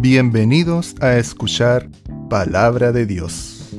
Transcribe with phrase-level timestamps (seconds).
[0.00, 1.90] Bienvenidos a escuchar
[2.30, 3.70] Palabra de Dios.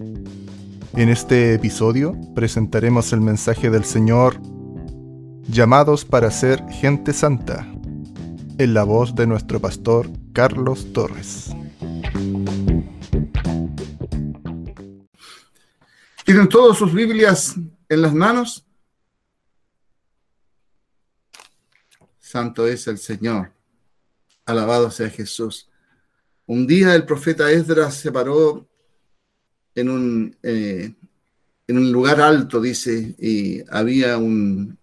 [0.92, 4.38] En este episodio presentaremos el mensaje del Señor
[5.48, 7.66] llamados para ser gente santa,
[8.58, 11.56] en la voz de nuestro pastor Carlos Torres.
[16.26, 17.56] ¿Tienen todas sus Biblias
[17.88, 18.66] en las manos?
[22.20, 23.54] Santo es el Señor.
[24.46, 25.69] Alabado sea Jesús.
[26.50, 28.68] Un día el profeta Esdras se paró
[29.76, 30.96] en un, eh,
[31.68, 34.76] en un lugar alto, dice, y había un,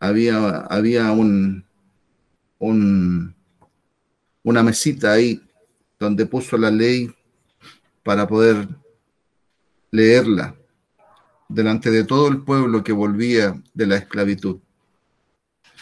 [0.00, 1.62] había, había un,
[2.58, 3.34] un,
[4.44, 5.42] una mesita ahí
[6.00, 7.14] donde puso la ley
[8.02, 8.66] para poder
[9.90, 10.56] leerla
[11.50, 14.58] delante de todo el pueblo que volvía de la esclavitud.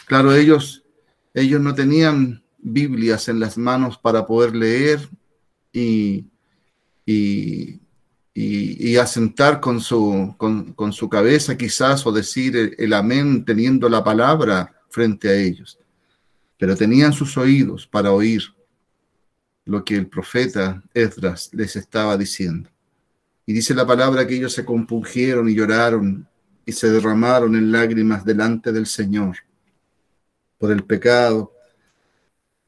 [0.09, 0.83] Claro, ellos,
[1.33, 5.09] ellos no tenían Biblias en las manos para poder leer
[5.73, 6.27] y,
[7.07, 7.81] y,
[8.35, 14.75] y, asentar con su, con, su cabeza quizás o decir el, amén teniendo la palabra
[14.89, 15.79] frente a ellos.
[16.59, 18.43] Pero tenían sus oídos para oír
[19.65, 22.71] lo que el profeta Esdras les estaba diciendo.
[23.47, 26.27] Y dice la palabra que ellos se compungieron y lloraron
[26.65, 29.39] y se derramaron en lágrimas delante del Señor
[30.59, 31.53] por el pecado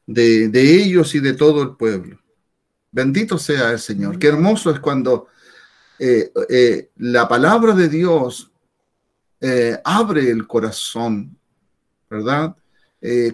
[0.05, 2.19] de, ellos y de todo el pueblo.
[2.91, 4.19] Bendito sea el Señor.
[4.19, 5.27] Qué hermoso es cuando
[5.99, 8.51] eh, eh, la palabra de Dios
[9.39, 11.37] eh, abre el corazón,
[12.09, 12.55] ¿verdad?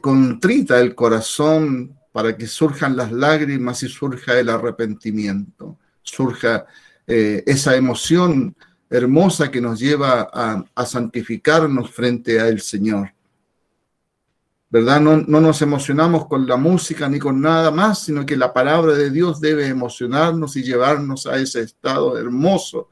[0.02, 6.66] contrita el corazón para que surjan las lágrimas y surja el arrepentimiento, surja
[7.06, 8.56] esa emoción
[8.90, 13.14] hermosa que nos lleva a, a santificarnos frente al Señor.
[14.70, 15.02] ¿Verdad?
[15.02, 19.10] No, nos emocionamos con la música ni con nada más, sino que la palabra de
[19.10, 22.90] Dios debe emocionarnos y llevarnos a ese estado hermoso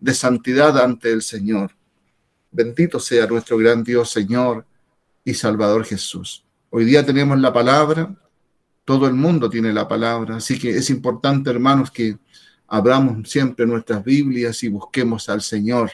[0.00, 1.72] de santidad ante el Señor.
[2.52, 4.64] Bendito sea nuestro gran Dios, Señor
[5.24, 6.44] y Salvador Jesús.
[6.70, 8.14] Hoy día tenemos la palabra,
[8.84, 12.16] todo el mundo tiene la palabra, así que es importante, hermanos, que
[12.68, 15.90] abramos siempre nuestras Biblias y busquemos al Señor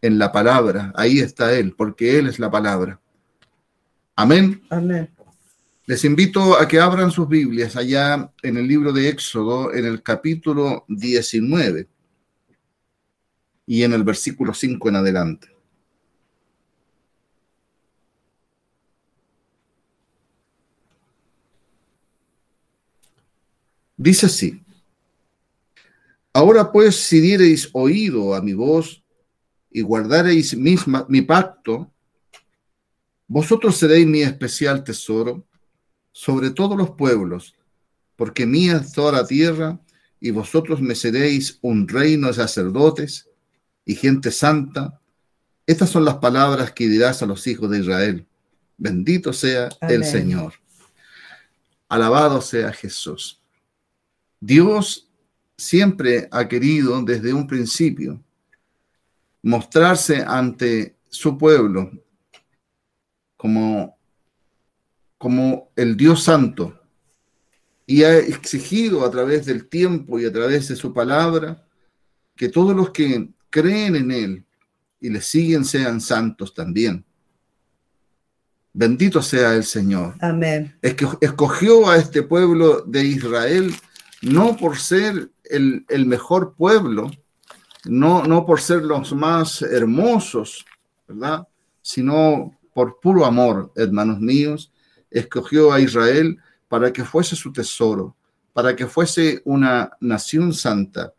[0.00, 0.92] en la palabra.
[0.96, 2.98] Ahí está Él, porque Él es la palabra.
[4.18, 4.62] Amén.
[4.70, 5.14] Amén.
[5.84, 10.02] Les invito a que abran sus Biblias allá en el libro de Éxodo, en el
[10.02, 11.86] capítulo 19
[13.66, 15.48] y en el versículo 5 en adelante.
[23.98, 24.62] Dice así,
[26.32, 29.04] ahora pues si diereis oído a mi voz
[29.70, 31.92] y guardareis mi pacto,
[33.28, 35.44] vosotros seréis mi especial tesoro
[36.12, 37.54] sobre todos los pueblos,
[38.16, 39.80] porque mía es toda la tierra,
[40.20, 43.28] y vosotros me seréis un reino de sacerdotes
[43.84, 45.00] y gente santa.
[45.66, 48.26] Estas son las palabras que dirás a los hijos de Israel.
[48.78, 50.54] Bendito sea el Señor.
[51.88, 53.40] Alabado sea Jesús.
[54.40, 55.08] Dios
[55.56, 58.22] siempre ha querido desde un principio
[59.42, 61.90] mostrarse ante su pueblo
[63.36, 63.96] como,
[65.18, 66.80] como el Dios Santo
[67.86, 71.64] y ha exigido a través del tiempo y a través de su palabra
[72.34, 74.44] que todos los que creen en Él
[75.00, 77.04] y le siguen sean santos también.
[78.72, 80.16] Bendito sea el Señor.
[80.20, 80.76] Amén.
[80.82, 83.74] Es que escogió a este pueblo de Israel
[84.20, 87.10] no por ser el, el mejor pueblo,
[87.84, 90.66] no, no por ser los más hermosos,
[91.06, 91.46] ¿verdad?
[91.80, 94.70] Sino por puro amor, hermanos míos,
[95.10, 96.36] escogió a Israel
[96.68, 98.14] para que fuese su tesoro,
[98.52, 101.14] para que fuese una nación santa,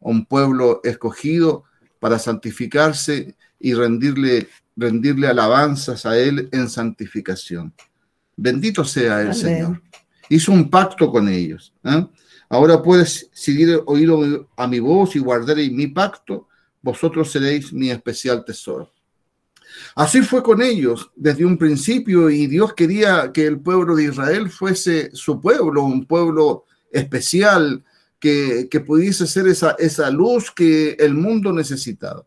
[0.00, 1.64] un pueblo escogido
[1.98, 7.72] para santificarse y rendirle, rendirle alabanzas a Él en santificación.
[8.36, 9.80] Bendito sea el Señor.
[10.28, 11.72] Hizo un pacto con ellos.
[11.84, 12.06] ¿eh?
[12.50, 16.48] Ahora puedes seguir oído a mi voz y guardaréis mi pacto,
[16.82, 18.92] vosotros seréis mi especial tesoro.
[19.98, 24.48] Así fue con ellos desde un principio y Dios quería que el pueblo de Israel
[24.48, 27.84] fuese su pueblo, un pueblo especial
[28.20, 32.24] que, pudiese ser esa, esa luz que el mundo necesitaba.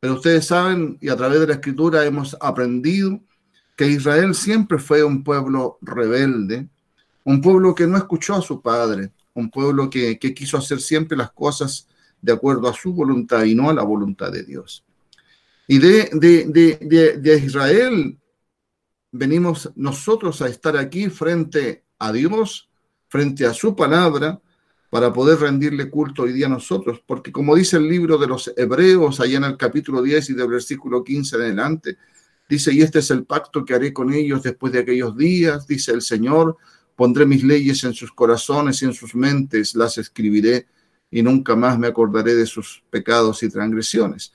[0.00, 3.18] Pero ustedes saben, y a través de la escritura hemos aprendido
[3.74, 6.68] que Israel siempre fue un pueblo rebelde,
[7.24, 11.16] un pueblo que no escuchó a su padre, un pueblo que, que quiso hacer siempre
[11.16, 11.88] las cosas
[12.20, 14.84] de acuerdo a su voluntad y no a la voluntad de Dios.
[15.70, 16.10] Y de,
[17.20, 18.18] de, Israel
[19.12, 22.68] venimos nosotros a estar aquí frente a Dios
[23.08, 24.40] frente a su palabra
[24.90, 28.52] para poder rendirle culto hoy día a nosotros, porque como dice el libro de los
[28.56, 31.98] Hebreos, allá en el capítulo 10 y del versículo 15 en adelante,
[32.48, 35.92] dice, y este es el pacto que haré con ellos después de aquellos días, dice
[35.92, 36.56] el Señor,
[36.96, 40.66] pondré mis leyes en sus corazones y en sus mentes, las escribiré
[41.10, 44.32] y nunca más me acordaré de sus pecados y transgresiones.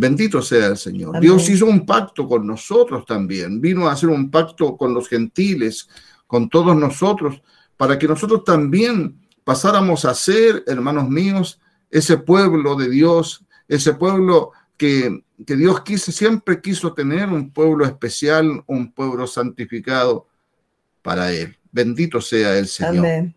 [0.00, 1.18] Bendito sea el Señor.
[1.18, 5.88] Dios hizo un pacto con nosotros también, vino a hacer un pacto con los gentiles,
[6.24, 7.42] con todos nosotros,
[7.76, 11.58] para que nosotros también pasáramos a ser, hermanos míos,
[11.90, 17.84] ese pueblo de Dios, ese pueblo que, que Dios quiso, siempre quiso tener, un pueblo
[17.84, 20.28] especial, un pueblo santificado
[21.02, 21.56] para Él.
[21.72, 23.34] Bendito sea el Señor.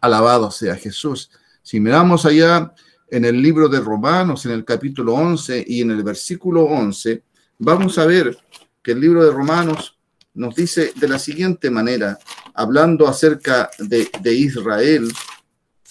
[0.00, 1.28] Alabado sea Jesús.
[1.60, 2.72] Si miramos allá
[3.14, 7.22] en el libro de Romanos, en el capítulo 11 y en el versículo 11,
[7.60, 8.36] vamos a ver
[8.82, 9.96] que el libro de Romanos
[10.34, 12.18] nos dice de la siguiente manera,
[12.54, 15.12] hablando acerca de, Israel,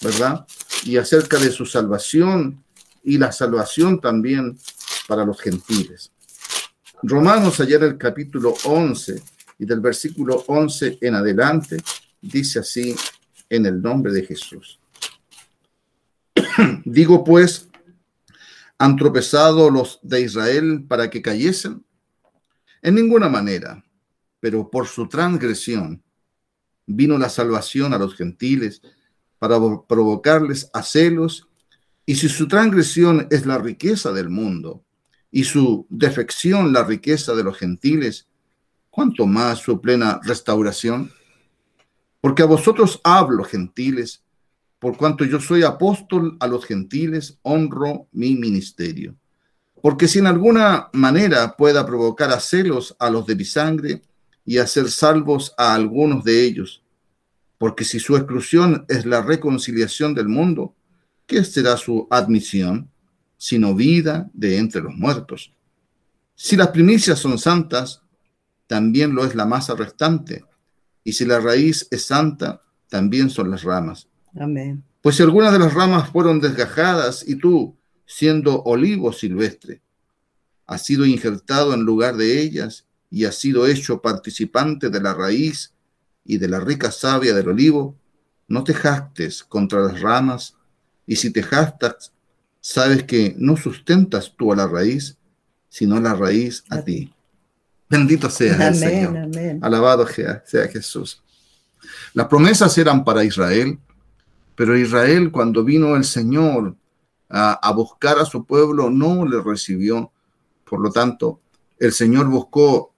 [0.02, 0.46] ¿verdad?
[0.84, 2.62] Y acerca de su salvación
[3.02, 4.58] y la salvación también
[5.08, 6.12] para los gentiles.
[7.02, 9.22] Romanos, allá en el capítulo 11
[9.60, 11.82] y del versículo 11 en adelante,
[12.20, 12.94] dice así
[13.48, 14.78] en el nombre de Jesús.
[16.84, 17.68] Digo pues,
[18.78, 21.84] ¿han tropezado los de Israel para que cayesen?
[22.82, 23.84] En ninguna manera,
[24.40, 26.02] pero por su transgresión
[26.86, 28.82] vino la salvación a los gentiles
[29.38, 31.48] para provocarles a celos,
[32.06, 34.84] y si su transgresión es la riqueza del mundo,
[35.30, 38.28] y su defección la riqueza de los gentiles,
[38.90, 41.10] ¿cuánto más su plena restauración?
[42.20, 44.23] Porque a vosotros hablo, gentiles,
[44.84, 49.16] por cuanto yo soy apóstol a los gentiles, honro mi ministerio.
[49.80, 54.02] Porque si en alguna manera pueda provocar a celos a los de mi sangre
[54.44, 56.82] y hacer salvos a algunos de ellos,
[57.56, 60.74] porque si su exclusión es la reconciliación del mundo,
[61.26, 62.90] ¿qué será su admisión?
[63.38, 65.54] Sino vida de entre los muertos.
[66.34, 68.02] Si las primicias son santas,
[68.66, 70.44] también lo es la masa restante.
[71.02, 72.60] Y si la raíz es santa,
[72.90, 74.08] también son las ramas.
[74.38, 74.82] Amén.
[75.00, 77.76] Pues si algunas de las ramas fueron desgajadas y tú,
[78.06, 79.80] siendo olivo silvestre,
[80.66, 85.72] has sido injertado en lugar de ellas y has sido hecho participante de la raíz
[86.24, 87.96] y de la rica savia del olivo,
[88.48, 90.56] no te jactes contra las ramas,
[91.06, 92.12] y si te jactas,
[92.60, 95.18] sabes que no sustentas tú a la raíz,
[95.68, 97.12] sino la raíz a ti.
[97.88, 99.28] Bendito sea el Señor.
[99.60, 101.22] Alabado sea Jesús.
[102.14, 103.78] Las promesas eran para Israel,
[104.54, 106.76] pero Israel cuando vino el Señor
[107.28, 110.12] a, buscar a su pueblo no le recibió.
[110.64, 111.40] Por lo tanto,
[111.78, 112.92] el Señor buscó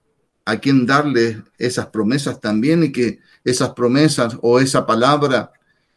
[0.45, 5.53] a quien darle esas promesas también y que esas promesas o esa palabra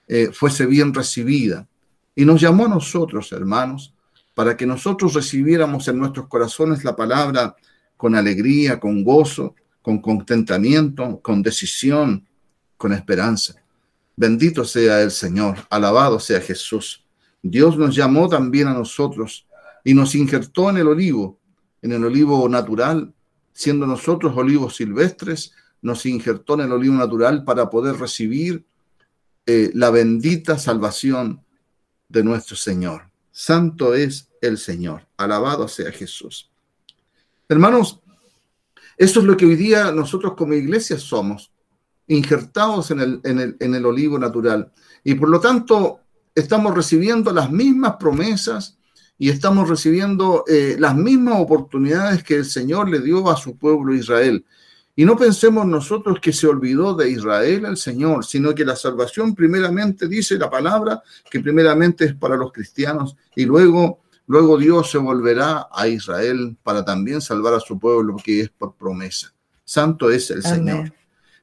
[0.08, 1.68] eh, fuese bien recibida.
[2.16, 3.94] Y nos llamó a nosotros, hermanos,
[4.34, 7.56] para que nosotros recibiéramos en nuestros corazones la palabra
[7.98, 12.26] con alegría, con gozo, con contentamiento, con decisión,
[12.78, 13.56] con esperanza.
[14.20, 17.06] Bendito sea el Señor, alabado sea Jesús.
[17.42, 19.48] Dios nos llamó también a nosotros
[19.82, 21.40] y nos injertó en el olivo,
[21.82, 23.14] en el olivo natural,
[23.54, 28.66] siendo nosotros olivos silvestres, nos injertó en el olivo natural para poder recibir
[29.46, 31.42] eh, la bendita salvación
[32.10, 33.04] de nuestro Señor.
[33.32, 35.08] Santo es el Señor.
[35.16, 36.52] Alabado sea Jesús.
[37.48, 38.02] Hermanos,
[38.98, 41.54] eso es lo que hoy día nosotros como iglesia somos,
[42.10, 44.72] injertados en el, en el, en el olivo natural.
[45.04, 46.02] Y por lo tanto,
[46.36, 48.78] estamos recibiendo las mismas promesas
[49.18, 53.94] y estamos recibiendo eh, las mismas oportunidades que el Señor le dio a su pueblo
[53.94, 54.46] Israel.
[54.96, 59.34] Y no pensemos nosotros que se olvidó de Israel el Señor, sino que la salvación
[59.34, 64.98] primeramente dice la palabra que primeramente es para los cristianos y luego luego Dios se
[65.00, 69.34] volverá a Israel para también salvar a su pueblo que es por promesa.
[69.64, 70.94] Santo es el Señor.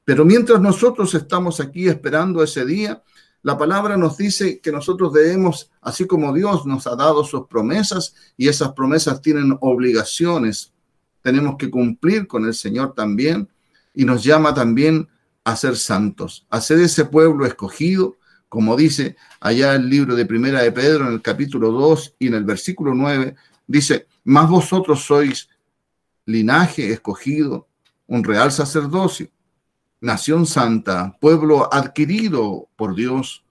[0.07, 3.03] Pero mientras nosotros estamos aquí esperando ese día,
[3.43, 8.15] la palabra nos dice que nosotros debemos, así como Dios nos ha dado sus promesas
[8.37, 10.73] y esas promesas tienen obligaciones,
[11.23, 13.49] tenemos que cumplir con el Señor también
[13.95, 15.09] y nos llama también
[15.43, 18.15] a ser santos, a ser ese pueblo escogido,
[18.49, 22.35] como dice allá el libro de Primera de Pedro en el capítulo 2 y en
[22.35, 23.35] el versículo 9,
[23.67, 25.49] dice, más vosotros sois
[26.27, 27.67] linaje escogido,
[28.07, 29.31] un real sacerdocio
[30.01, 33.45] nación santa, pueblo adquirido por Dios.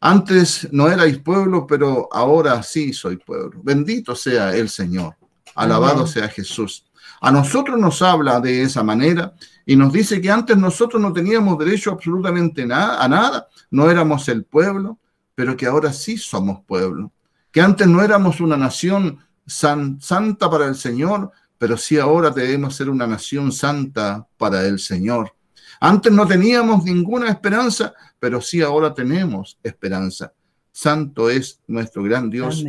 [0.00, 3.60] Antes no erais pueblo, pero ahora sí soy pueblo.
[3.62, 5.16] Bendito sea el Señor.
[5.54, 6.84] Alabado sea Jesús.
[7.20, 9.34] A nosotros nos habla de esa manera
[9.66, 14.28] y nos dice que antes nosotros no teníamos derecho absolutamente nada, a nada, no éramos
[14.28, 14.98] el pueblo,
[15.34, 17.12] pero que ahora sí somos pueblo.
[17.50, 22.88] Que antes no éramos una nación santa para el Señor, pero sí ahora debemos ser
[22.88, 25.34] una nación santa para el Señor.
[25.80, 30.32] Antes no teníamos ninguna esperanza, pero sí ahora tenemos esperanza.
[30.72, 32.64] Santo es nuestro gran Dios,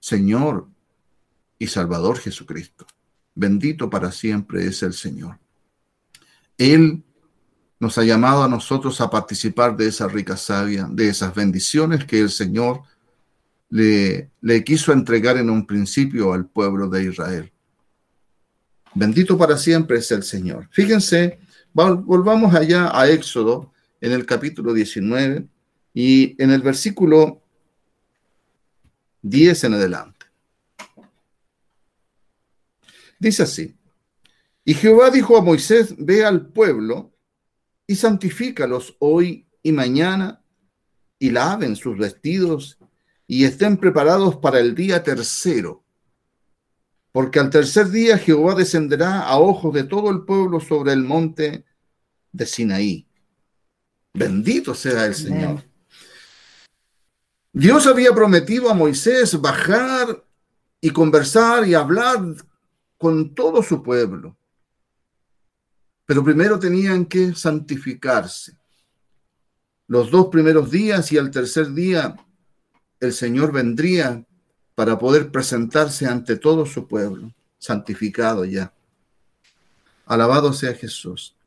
[0.00, 0.68] Señor
[1.58, 2.86] y Salvador Jesucristo.
[3.34, 5.38] Bendito para siempre es el Señor.
[6.56, 7.02] Él
[7.80, 12.20] nos ha llamado a nosotros a participar de esa rica savia, de esas bendiciones que
[12.20, 12.82] el Señor
[13.70, 17.52] le, le quiso entregar en un principio al pueblo de Israel.
[18.94, 20.68] Bendito para siempre es el Señor.
[20.72, 21.38] Fíjense,
[21.86, 25.46] volvamos allá a Éxodo en el capítulo 19
[25.94, 27.40] y en el versículo
[29.22, 30.26] 10 en adelante.
[33.20, 33.76] Dice así,
[34.64, 37.12] y Jehová dijo a Moisés, ve al pueblo
[37.86, 40.42] y santifícalos hoy y mañana
[41.18, 42.78] y laven sus vestidos
[43.26, 45.84] y estén preparados para el día tercero.
[47.12, 51.64] Porque al tercer día Jehová descenderá a ojos de todo el pueblo sobre el monte
[52.32, 53.06] de Sinaí.
[54.14, 55.62] Bendito sea el Señor.
[57.52, 60.24] Dios había prometido a Moisés bajar
[60.80, 62.20] y conversar y hablar
[62.96, 64.36] con todo su pueblo.
[66.04, 68.56] Pero primero tenían que santificarse.
[69.86, 72.14] Los dos primeros días y al tercer día
[73.00, 74.24] el Señor vendría
[74.74, 78.72] para poder presentarse ante todo su pueblo, santificado ya.
[80.06, 81.37] Alabado sea Jesús.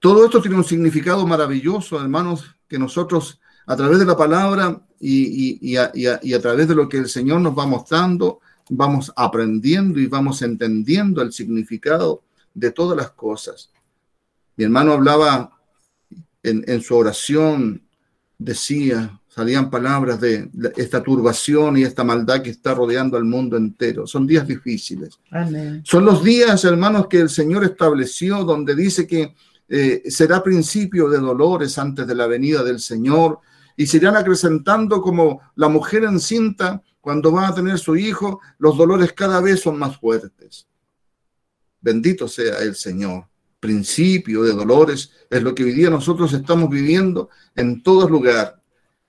[0.00, 5.76] Todo esto tiene un significado maravilloso, hermanos, que nosotros a través de la palabra y,
[5.76, 8.40] a, y, a, través de lo que el Señor nos va mostrando,
[8.70, 12.22] vamos aprendiendo y vamos entendiendo el significado
[12.54, 13.70] de todas las cosas.
[14.56, 15.52] Mi hermano hablaba
[16.42, 17.82] en, su oración,
[18.38, 24.06] decía, salían palabras de esta turbación y esta maldad que está rodeando al mundo entero.
[24.06, 25.18] Son días difíciles.
[25.84, 29.34] Son los días, hermanos, que el Señor estableció, donde dice que
[29.68, 33.40] eh, será principio de dolores antes de la venida del Señor
[33.76, 38.76] y se irán acrecentando como la mujer encinta cuando va a tener su hijo, los
[38.76, 40.66] dolores cada vez son más fuertes.
[41.80, 43.26] Bendito sea el Señor.
[43.60, 48.60] Principio de dolores es lo que hoy día nosotros estamos viviendo en todo lugar,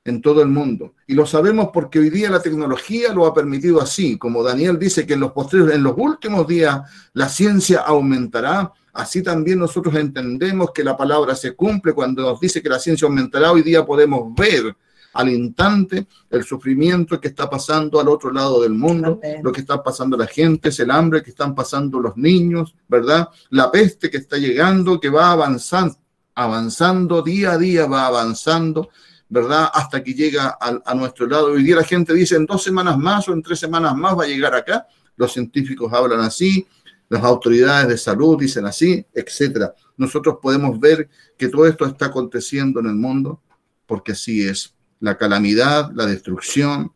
[0.05, 0.95] en todo el mundo.
[1.07, 4.17] Y lo sabemos porque hoy día la tecnología lo ha permitido así.
[4.17, 6.81] Como Daniel dice que en los posteriores, en los últimos días,
[7.13, 8.71] la ciencia aumentará.
[8.93, 13.07] Así también nosotros entendemos que la palabra se cumple cuando nos dice que la ciencia
[13.07, 13.51] aumentará.
[13.51, 14.75] Hoy día podemos ver
[15.13, 19.81] al instante el sufrimiento que está pasando al otro lado del mundo, lo que está
[19.81, 23.29] pasando la gente, es el hambre que están pasando los niños, ¿verdad?
[23.49, 25.97] La peste que está llegando, que va avanzando,
[26.35, 28.89] avanzando día a día, va avanzando,
[29.27, 29.69] ¿verdad?
[29.73, 31.47] Hasta que llega a, a nuestro lado.
[31.47, 34.23] Hoy día la gente dice en dos semanas más o en tres semanas más va
[34.23, 34.87] a llegar acá.
[35.15, 36.65] Los científicos hablan así,
[37.09, 39.73] las autoridades de salud dicen así, etcétera.
[39.97, 43.41] Nosotros podemos ver que todo esto está aconteciendo en el mundo
[43.85, 46.93] porque así es la calamidad, la destrucción,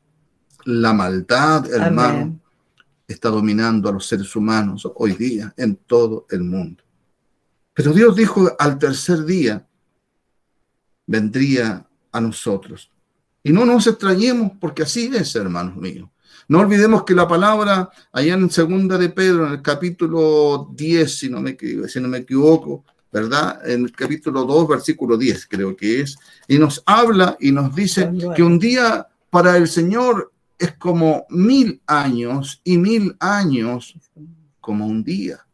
[0.65, 2.39] la maldad, hermano,
[3.07, 6.83] está dominando a los seres humanos hoy día en todo el mundo.
[7.73, 9.67] Pero Dios dijo al tercer día
[11.05, 12.91] vendría a nosotros.
[13.41, 16.09] Y no nos extrañemos porque así es, hermanos míos.
[16.47, 21.29] No olvidemos que la palabra allá en segunda de Pedro, en el capítulo 10, si
[21.29, 23.61] no me, si no me equivoco, ¿verdad?
[23.69, 28.11] En el capítulo 2, versículo 10 creo que es, y nos habla y nos dice
[28.35, 33.95] que un día para el Señor es como mil años y mil años
[34.59, 35.45] como un día.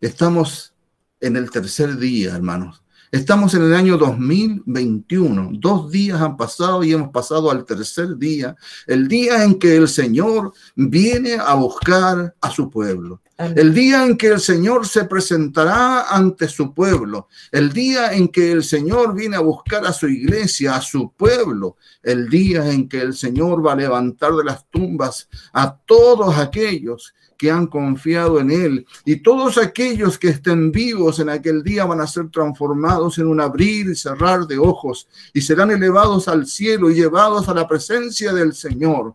[0.00, 0.74] Estamos
[1.20, 2.82] en el tercer día, hermanos.
[3.10, 5.52] Estamos en el año 2021.
[5.54, 8.54] Dos días han pasado y hemos pasado al tercer día,
[8.86, 13.22] el día en que el Señor viene a buscar a su pueblo.
[13.38, 18.50] El día en que el Señor se presentará ante su pueblo, el día en que
[18.50, 23.00] el Señor viene a buscar a su iglesia, a su pueblo, el día en que
[23.00, 28.50] el Señor va a levantar de las tumbas a todos aquellos que han confiado en
[28.50, 28.86] Él.
[29.04, 33.40] Y todos aquellos que estén vivos en aquel día van a ser transformados en un
[33.40, 38.32] abrir y cerrar de ojos y serán elevados al cielo y llevados a la presencia
[38.32, 39.14] del Señor.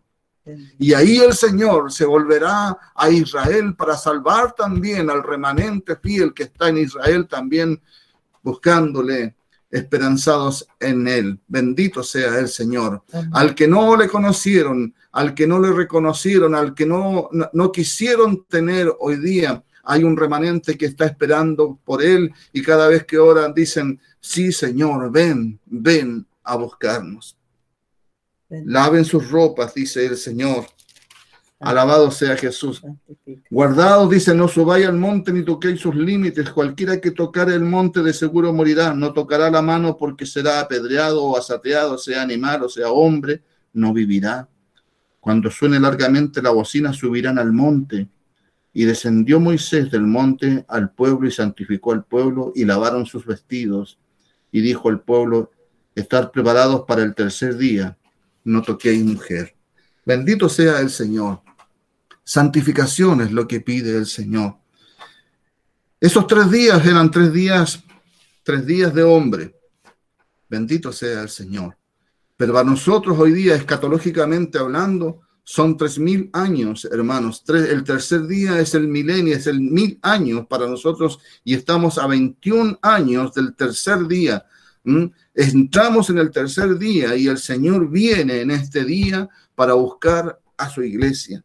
[0.79, 6.43] Y ahí el Señor se volverá a Israel para salvar también al remanente fiel que
[6.43, 7.81] está en Israel también
[8.41, 9.35] buscándole
[9.73, 11.39] esperanzados en Él.
[11.47, 13.03] Bendito sea el Señor.
[13.31, 18.45] Al que no le conocieron, al que no le reconocieron, al que no, no, quisieron
[18.45, 23.17] tener hoy día, hay un remanente que está esperando por Él y cada vez que
[23.17, 27.35] oran dicen, sí Señor, ven, ven a buscarnos.
[28.49, 30.67] Laven sus ropas, dice el Señor.
[31.63, 32.81] Alabado sea Jesús.
[33.49, 36.49] Guardados, dice, no subáis al monte ni toquéis sus límites.
[36.49, 38.93] Cualquiera que tocare el monte de seguro morirá.
[38.93, 43.41] No tocará la mano porque será apedreado o asateado, sea animal o sea hombre,
[43.71, 44.49] no vivirá.
[45.19, 48.09] Cuando suene largamente la bocina, subirán al monte.
[48.73, 53.99] Y descendió Moisés del monte al pueblo y santificó al pueblo y lavaron sus vestidos.
[54.51, 55.51] Y dijo al pueblo,
[55.95, 57.97] estar preparados para el tercer día,
[58.43, 59.55] no toquéis mujer.
[60.05, 61.42] Bendito sea el Señor.
[62.23, 64.57] Santificación es lo que pide el Señor.
[65.99, 67.83] Esos tres días eran tres días,
[68.43, 69.55] tres días de hombre.
[70.49, 71.77] Bendito sea el Señor.
[72.35, 77.43] Pero para nosotros hoy día, escatológicamente hablando, son tres mil años, hermanos.
[77.47, 82.07] el tercer día es el milenio, es el mil años para nosotros y estamos a
[82.07, 84.45] 21 años del tercer día.
[85.33, 90.69] Entramos en el tercer día y el Señor viene en este día para buscar a
[90.69, 91.43] su iglesia.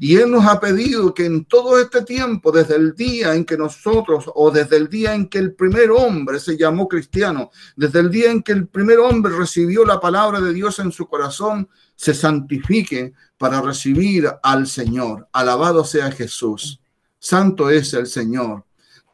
[0.00, 3.56] Y Él nos ha pedido que en todo este tiempo, desde el día en que
[3.56, 8.10] nosotros, o desde el día en que el primer hombre se llamó cristiano, desde el
[8.10, 12.14] día en que el primer hombre recibió la palabra de Dios en su corazón, se
[12.14, 15.28] santifique para recibir al Señor.
[15.32, 16.80] Alabado sea Jesús.
[17.18, 18.64] Santo es el Señor.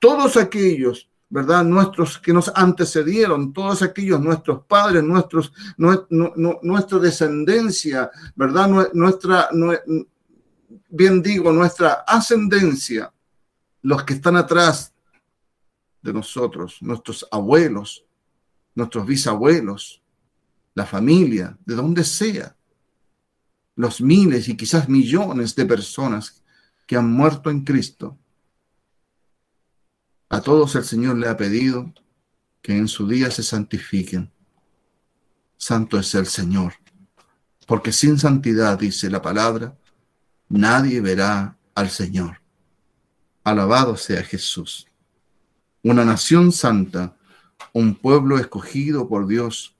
[0.01, 1.65] Todos aquellos ¿verdad?
[1.65, 8.89] Nuestros que nos antecedieron, todos aquellos, nuestros padres, nuestros, nuestra descendencia, ¿verdad?
[8.95, 9.51] Nuestra,
[10.89, 13.13] bien digo, nuestra ascendencia,
[13.83, 14.93] los que están atrás
[16.03, 18.05] de nosotros, nuestros abuelos,
[18.75, 20.03] nuestros bisabuelos,
[20.75, 22.57] la familia, de donde sea,
[23.75, 26.43] los miles y quizás millones de personas
[26.87, 28.19] que han muerto en Cristo.
[30.29, 31.93] A todos el Señor le ha pedido
[32.61, 34.33] que en su día se santifiquen.
[35.57, 36.75] Santo es el Señor,
[37.67, 39.78] porque sin santidad, dice la palabra,
[40.49, 42.41] nadie verá al Señor.
[43.45, 44.87] Alabado sea Jesús.
[45.83, 47.17] Una nación santa,
[47.73, 49.75] un pueblo escogido por Dios,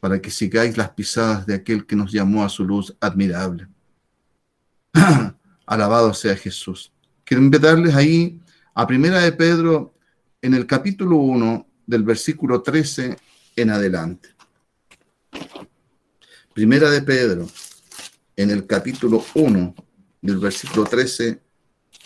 [0.00, 3.68] para que sigáis las pisadas de aquel que nos llamó a su luz admirable.
[5.66, 6.92] Alabado sea Jesús.
[7.24, 8.40] Quiero invitarles ahí
[8.74, 9.94] a Primera de Pedro
[10.40, 13.18] en el capítulo 1 del versículo 13
[13.56, 14.28] en adelante.
[16.54, 17.46] Primera de Pedro
[18.38, 19.74] en el capítulo 1
[20.22, 21.40] del versículo 13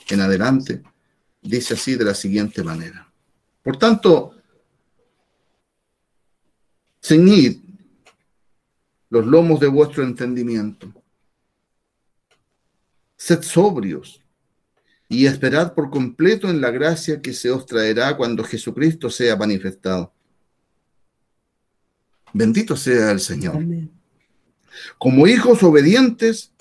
[0.09, 0.83] en adelante,
[1.43, 3.13] dice así de la siguiente manera.
[3.63, 4.35] Por tanto,
[7.03, 7.59] ceñid
[9.11, 10.91] los lomos de vuestro entendimiento.
[13.19, 14.23] Sed sobrios
[15.11, 20.15] y esperad por completo en la gracia que se os traerá cuando Jesucristo sea manifestado.
[22.33, 23.63] Bendito sea el Señor.
[24.99, 26.53] Como hijos obedientes,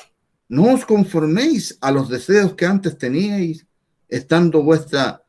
[0.50, 3.66] no os conforméis a los deseos que antes teníais,
[4.10, 5.24] estando, vuestra,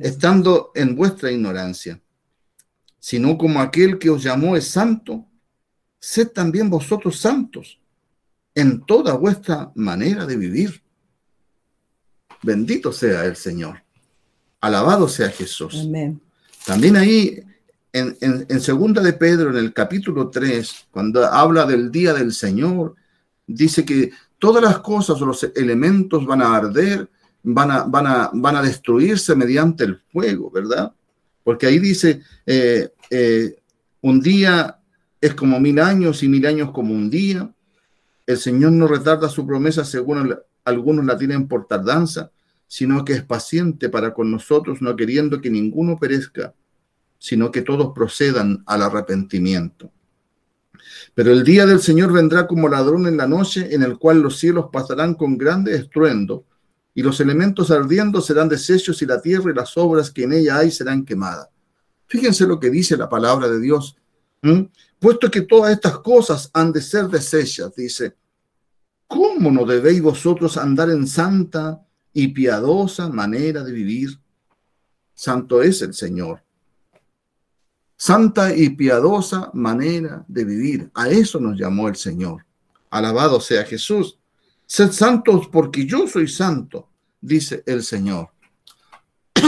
[0.00, 2.00] estando en vuestra ignorancia,
[2.98, 5.26] sino como aquel que os llamó es santo,
[5.98, 7.80] sed también vosotros santos
[8.54, 10.82] en toda vuestra manera de vivir.
[12.42, 13.82] Bendito sea el Señor.
[14.60, 15.88] Alabado sea Jesús.
[16.64, 17.42] También ahí
[17.92, 22.94] en, segunda de Pedro, en el capítulo 3, cuando habla del día del Señor,
[23.46, 27.08] dice que todas las cosas los elementos van a arder,
[27.42, 30.92] van a, van a, van a destruirse mediante el fuego, ¿verdad?
[31.42, 33.56] Porque ahí dice, eh, eh,
[34.02, 34.78] un día
[35.20, 37.52] es como mil años y mil años como un día.
[38.26, 42.30] El Señor no retarda su promesa según algunos la tienen por tardanza,
[42.66, 46.54] sino que es paciente para con nosotros, no queriendo que ninguno perezca,
[47.20, 49.92] sino que todos procedan al arrepentimiento.
[51.14, 54.38] Pero el día del Señor vendrá como ladrón en la noche, en el cual los
[54.38, 56.46] cielos pasarán con grande estruendo,
[56.94, 60.56] y los elementos ardiendo serán deshechos, y la tierra y las obras que en ella
[60.56, 61.48] hay serán quemadas.
[62.06, 63.96] Fíjense lo que dice la palabra de Dios.
[64.98, 68.16] Puesto que todas estas cosas han de ser deshechas, dice,
[69.06, 74.18] ¿cómo no debéis vosotros andar en santa y piadosa manera de vivir?
[75.12, 76.42] Santo es el Señor
[78.00, 80.90] santa y piadosa manera de vivir.
[80.94, 82.46] A eso nos llamó el Señor.
[82.88, 84.18] Alabado sea Jesús.
[84.64, 86.88] Sed santos porque yo soy santo,
[87.20, 88.30] dice el Señor.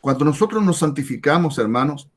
[0.00, 2.08] Cuando nosotros nos santificamos, hermanos,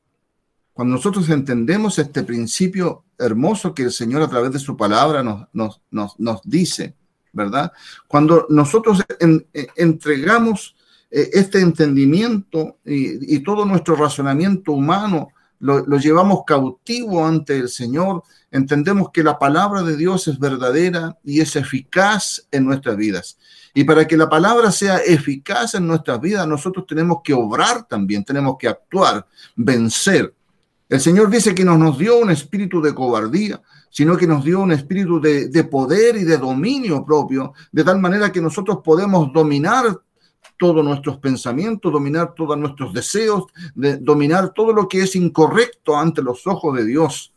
[0.71, 5.81] cuando nosotros entendemos este principio hermoso que el Señor a través de su palabra nos,
[5.91, 6.95] nos, dice,
[7.33, 7.73] ¿verdad?
[8.07, 9.03] Cuando nosotros
[9.75, 10.75] entregamos
[11.09, 19.09] este entendimiento y, todo nuestro razonamiento humano lo, lo, llevamos cautivo ante el Señor, entendemos
[19.11, 23.37] que la palabra de Dios es verdadera y es eficaz en nuestras vidas.
[23.73, 28.23] Y para que la palabra sea eficaz en nuestras vidas, nosotros tenemos que obrar también,
[28.23, 30.33] tenemos que actuar, vencer.
[30.87, 34.59] El Señor dice que no nos dio un espíritu de cobardía, sino que nos dio
[34.59, 39.85] un espíritu de, poder y de dominio propio, de tal manera que nosotros podemos dominar
[40.59, 46.45] todos nuestros pensamientos, dominar todos nuestros deseos, dominar todo lo que es incorrecto ante los
[46.45, 47.33] ojos de Dios.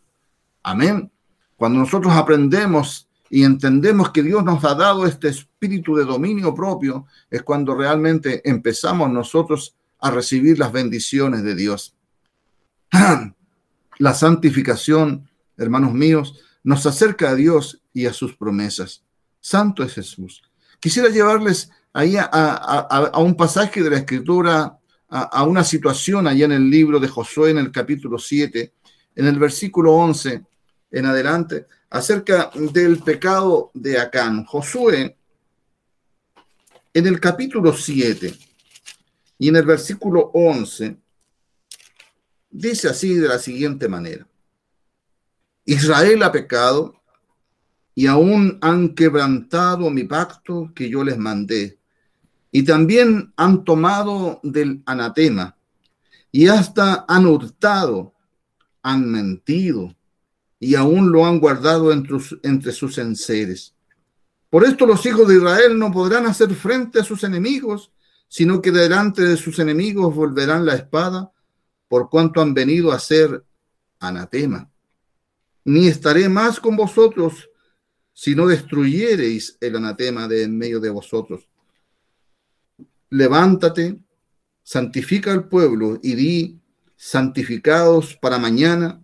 [0.63, 1.11] Amén.
[1.57, 7.07] Cuando nosotros aprendemos y entendemos que Dios nos ha dado este espíritu de dominio propio,
[7.31, 11.95] es cuando realmente empezamos nosotros a recibir las bendiciones de Dios.
[13.99, 19.05] La santificación, hermanos míos, nos acerca a Dios y a sus promesas.
[19.41, 20.43] Santo es Jesús.
[20.81, 24.79] Quisiera llevarles ahí a, un pasaje de la Escritura,
[25.09, 28.73] a, una situación allá en el libro de Josué, en el capítulo 7,
[29.17, 30.45] en el versículo 11
[30.91, 34.45] en adelante, acerca del pecado de Acán.
[34.45, 35.17] Josué,
[36.95, 38.35] en el capítulo 7
[39.39, 40.97] y en el versículo 11,
[42.53, 44.29] Dice así de la siguiente manera.
[45.65, 47.01] Israel ha pecado
[47.95, 51.79] y aún han quebrantado mi pacto que yo les mandé.
[52.53, 55.57] Y también han tomado del anatema
[56.31, 58.15] y hasta han hurtado,
[58.83, 59.97] han mentido
[60.61, 63.75] y aún lo han guardado entre, sus enseres.
[64.49, 67.91] Por esto los hijos de Israel no podrán hacer frente a sus enemigos,
[68.29, 71.33] sino que delante de sus enemigos volverán la espada
[71.89, 73.45] por cuanto han venido a ser
[73.99, 74.71] anatema.
[75.65, 77.51] Ni estaré más con vosotros
[78.13, 81.49] si no destruyereis el anatema de en medio de vosotros.
[83.13, 83.99] Levántate,
[84.63, 86.61] santifica al pueblo y di,
[86.97, 89.03] santificados para mañana,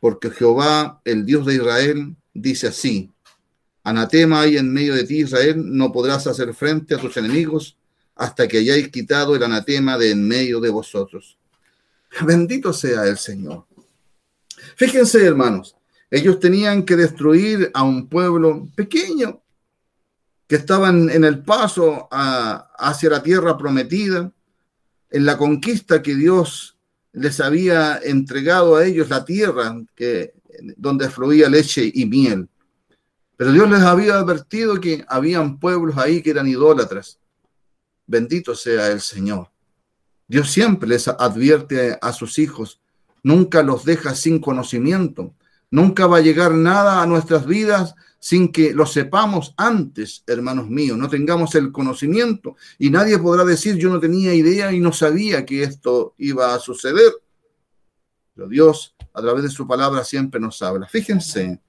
[0.00, 3.10] porque Jehová, el Dios de Israel, dice así,
[3.84, 7.76] anatema hay en medio de ti, Israel, no podrás hacer frente a tus enemigos
[8.16, 11.36] hasta que hayáis quitado el anatema de en medio de vosotros.
[12.24, 13.66] Bendito sea el Señor.
[14.76, 15.76] Fíjense, hermanos,
[16.10, 19.41] ellos tenían que destruir a un pueblo pequeño
[20.52, 24.30] que estaban en el paso hacia la tierra prometida,
[25.08, 26.76] en la conquista que Dios
[27.14, 30.34] les había entregado a ellos, la tierra que,
[30.76, 32.50] donde fluía leche y miel.
[33.34, 37.18] Pero Dios les había advertido que habían pueblos ahí que eran idólatras.
[38.06, 39.48] Bendito sea el Señor.
[40.28, 42.78] Dios siempre les advierte a sus hijos,
[43.22, 45.34] nunca los deja sin conocimiento,
[45.72, 50.96] nunca va a llegar nada a nuestras vidas sin que lo sepamos antes, hermanos míos,
[50.96, 55.44] no tengamos el conocimiento y nadie podrá decir yo no tenía idea y no sabía
[55.44, 57.12] que esto iba a suceder.
[58.34, 60.86] Pero Dios a través de su palabra siempre nos habla.
[60.86, 61.60] Fíjense,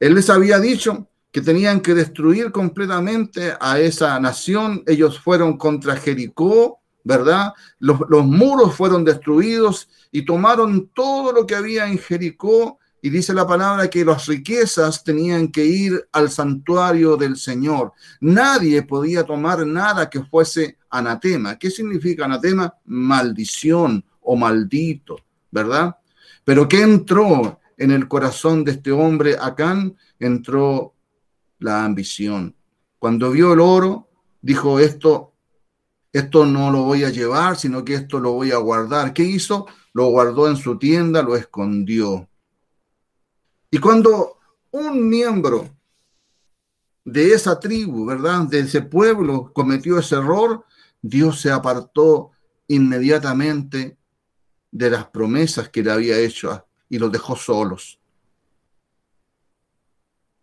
[0.00, 4.82] Él les había dicho que tenían que destruir completamente a esa nación.
[4.86, 7.54] Ellos fueron contra Jericó ¿verdad?
[7.78, 13.46] Los, muros fueron destruidos y tomaron todo lo que había en Jericó y dice la
[13.46, 17.92] palabra que las riquezas tenían que ir al santuario del Señor.
[18.20, 21.58] Nadie podía tomar nada que fuese anatema.
[21.58, 22.74] ¿Qué significa anatema?
[22.84, 25.16] Maldición o maldito,
[25.50, 25.96] ¿verdad?
[26.44, 29.96] Pero ¿qué entró en el corazón de este hombre Acán?
[30.18, 30.94] Entró
[31.58, 32.54] la ambición.
[32.98, 34.08] Cuando vio el oro,
[34.42, 35.30] dijo, esto
[36.12, 39.12] esto no lo voy a llevar, sino que esto lo voy a guardar.
[39.12, 39.66] ¿Qué hizo?
[39.92, 42.28] Lo guardó en su tienda, lo escondió.
[43.70, 44.38] Y cuando
[44.72, 45.68] un miembro
[47.04, 48.42] de esa tribu, ¿verdad?
[48.42, 50.64] De ese pueblo cometió ese error,
[51.00, 52.32] Dios se apartó
[52.68, 53.98] inmediatamente
[54.70, 57.98] de las promesas que le había hecho y los dejó solos.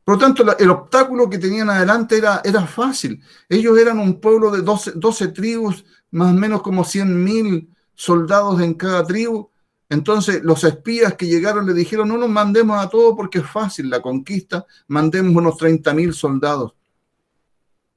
[0.04, 3.22] Por lo tanto, el obstáculo que tenían adelante era, era fácil.
[3.50, 8.74] Ellos eran un pueblo de 12, tribus, más o menos como 100 mil soldados en
[8.76, 9.50] cada tribu.
[9.90, 13.90] Entonces los espías que llegaron le dijeron, no nos mandemos a todos porque es fácil
[13.90, 16.74] la conquista, mandemos unos 30 mil soldados.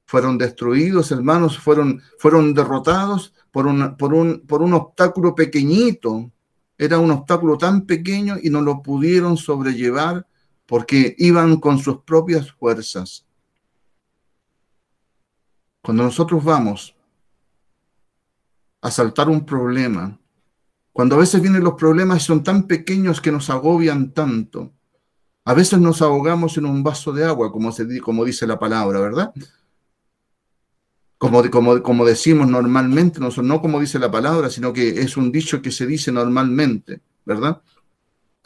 [0.05, 6.31] Fueron destruidos, hermanos, fueron, fueron derrotados por, por, un, por un obstáculo pequeñito.
[6.77, 10.25] Era un obstáculo tan pequeño y no lo pudieron sobrellevar
[10.65, 13.25] porque iban con sus propias fuerzas.
[15.81, 16.95] Cuando nosotros vamos
[18.81, 20.20] a saltar un problema,
[20.93, 24.73] cuando a veces vienen los problemas y son tan pequeños que nos agobian tanto,
[25.45, 28.99] a veces nos ahogamos en un vaso de agua, como, se, como dice la palabra,
[28.99, 29.33] ¿verdad?
[31.17, 35.31] Como, como, como decimos normalmente, no, no como dice la palabra, sino que es un
[35.31, 37.61] dicho que se dice normalmente, ¿verdad?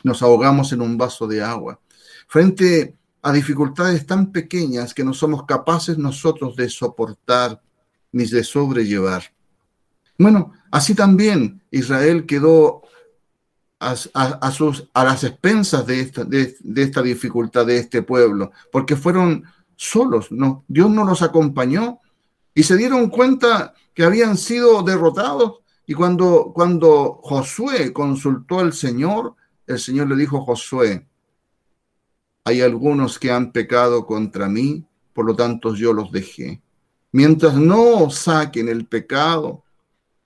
[0.04, 1.80] Nos ahogamos en un vaso de agua.
[2.28, 7.62] Frente a dificultades tan pequeñas que no somos capaces nosotros de soportar
[8.12, 9.24] ni de sobrellevar.
[10.18, 12.82] Bueno, así también Israel quedó
[13.80, 13.96] a,
[14.52, 19.46] sus, a las expensas de esta, de, esta dificultad de este pueblo, porque fueron
[19.78, 20.66] solos, ¿no?
[20.68, 22.02] Dios no los acompañó
[22.54, 25.60] y se dieron cuenta que habían sido derrotados.
[25.86, 29.36] Y cuando, cuando Josué consultó al Señor,
[29.68, 31.08] el Señor le dijo a Josué,
[32.44, 34.84] hay algunos que han pecado contra mí,
[35.14, 36.62] por lo tanto yo los dejé.
[37.14, 39.65] Mientras no saquen el pecado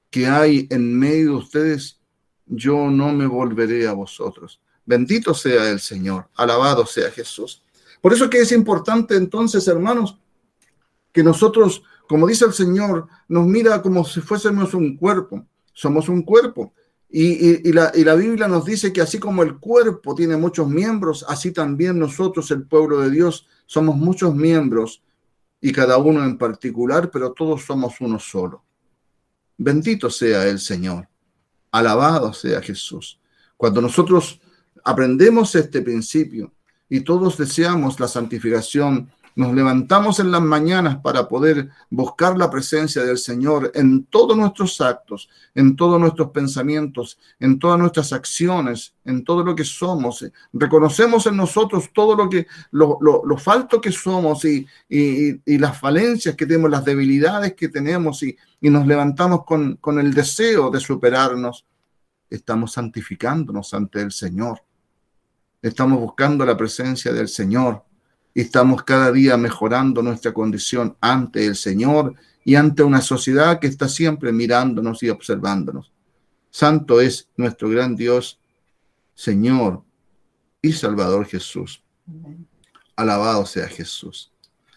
[0.10, 2.00] que hay en medio de ustedes,
[2.45, 4.60] yo no me volveré a vosotros.
[4.86, 7.63] Bendito sea el Señor, alabado sea Jesús.
[8.02, 10.17] Por eso que es importante entonces, hermanos,
[11.12, 15.45] que nosotros, como dice el Señor, nos mira como si fuésemos un cuerpo.
[15.74, 16.74] Somos un cuerpo.
[17.12, 21.26] Y, la, y, la, Biblia nos dice que así como el cuerpo tiene muchos miembros,
[21.28, 25.02] así también nosotros, el pueblo de Dios, somos muchos miembros
[25.60, 28.63] y cada uno en particular, pero todos somos uno solo.
[29.62, 31.10] Bendito sea el Señor.
[31.69, 33.19] Alabado sea Jesús.
[33.58, 34.39] Cuando nosotros
[34.86, 36.54] aprendemos este principio
[36.88, 43.04] y todos deseamos la santificación, nos levantamos en las mañanas para poder buscar la presencia
[43.04, 49.23] del Señor en todos nuestros actos, en todos nuestros pensamientos, en todas nuestras acciones, en
[49.23, 50.30] todo lo que somos.
[50.52, 54.67] Reconocemos en nosotros todo lo que, lo, falto que somos y,
[55.45, 60.82] las falencias que tenemos, las debilidades que tenemos y, nos levantamos con el deseo de
[60.82, 61.65] superarnos.
[62.30, 64.62] Estamos santificándonos ante el Señor.
[65.62, 67.86] Estamos buscando la presencia del Señor
[68.41, 73.88] estamos cada día mejorando nuestra condición ante el Señor y ante una sociedad que está
[73.88, 75.91] siempre mirándonos y observándonos.
[76.49, 78.39] Santo es nuestro gran Dios,
[79.13, 79.84] Señor
[80.62, 81.84] y Salvador Jesús.
[82.95, 84.32] Alabado sea Jesús.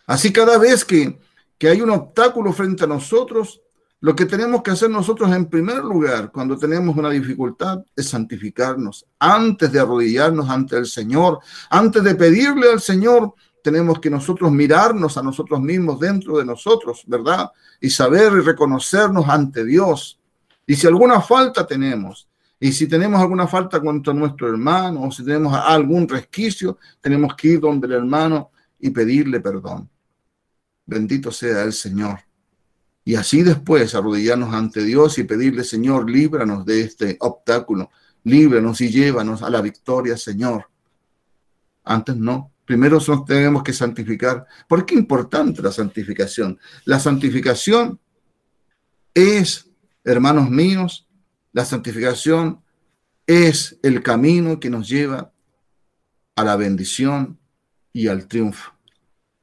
[0.07, 1.19] Así cada vez que,
[1.59, 3.63] que hay un obstáculo frente a nosotros,
[4.01, 9.07] lo que tenemos que hacer nosotros en primer lugar cuando tenemos una dificultad es santificarnos.
[9.21, 11.39] Antes de arrodillarnos ante el Señor,
[11.71, 17.05] antes de pedirle al Señor, tenemos que nosotros mirarnos a nosotros mismos dentro de nosotros,
[17.07, 17.51] ¿verdad?
[17.81, 20.19] Y saber y reconocernos ante Dios.
[20.67, 25.25] Y si alguna falta tenemos, y si tenemos alguna falta contra nuestro hermano, o si
[25.25, 29.91] tenemos algún resquicio, tenemos que ir donde el hermano y pedirle perdón.
[30.87, 32.21] Bendito sea el Señor.
[33.05, 37.91] Y así después arrodillarnos ante Dios y pedirle, Señor, líbranos de este obstáculo,
[38.23, 40.69] líbranos y llévanos a la victoria, Señor.
[41.83, 42.52] Antes no.
[42.73, 44.47] Primero nos tenemos que santificar.
[44.67, 46.59] ¿Por qué importante la santificación?
[46.87, 48.01] La santificación
[49.13, 49.69] es,
[50.03, 51.07] hermanos míos,
[51.53, 52.63] la santificación
[53.27, 55.31] es el camino que nos lleva
[56.35, 57.39] a la bendición
[57.93, 58.73] y al triunfo.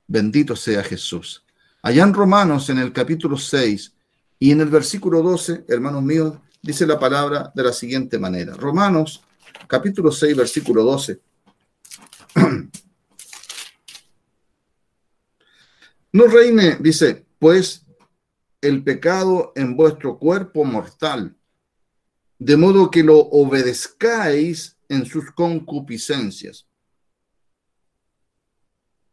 [0.08, 1.46] Bendito sea Jesús.
[1.84, 3.94] Allá en Romanos, en el capítulo 6
[4.40, 8.56] y en el versículo 12, hermanos míos, dice la palabra de la siguiente manera.
[8.56, 9.24] Romanos,
[9.68, 11.22] capítulo 6, versículo 12.
[16.12, 17.86] No reine, dice, pues
[18.62, 21.38] el pecado en vuestro cuerpo mortal,
[22.40, 26.68] de modo que lo obedezcáis en sus concupiscencias.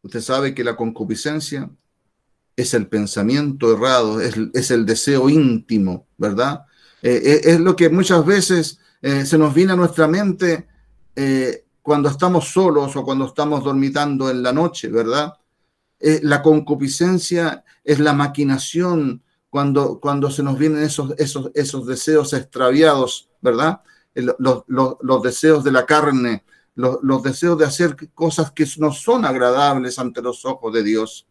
[0.01, 1.69] Usted sabe que la concupiscencia
[2.55, 6.65] es el pensamiento errado, es, el deseo íntimo, ¿verdad?
[7.03, 10.67] Eh, eh, es lo que muchas veces eh, se nos viene a nuestra mente
[11.81, 15.33] cuando estamos solos o cuando estamos dormitando en la noche, ¿verdad?
[15.99, 23.29] La concupiscencia es la maquinación cuando, cuando se nos vienen esos, esos, esos deseos extraviados,
[23.41, 23.81] ¿verdad?
[24.13, 26.43] Los, los, deseos de la carne,
[26.75, 31.27] los, deseos de hacer cosas que no son agradables ante los ojos de Dios.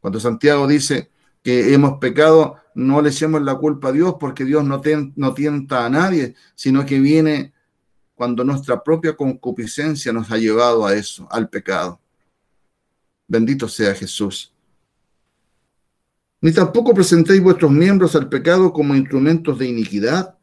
[0.00, 1.10] Cuando Santiago dice
[1.42, 4.80] que hemos pecado, no le echemos la culpa a Dios porque Dios no,
[5.16, 7.52] no tienta a nadie, sino que viene
[8.14, 12.01] cuando nuestra propia concupiscencia nos ha llevado a eso, al pecado.
[13.32, 14.52] Bendito sea Jesús.
[16.42, 20.36] Ni tampoco presentéis vuestros miembros al pecado como instrumentos de iniquidad,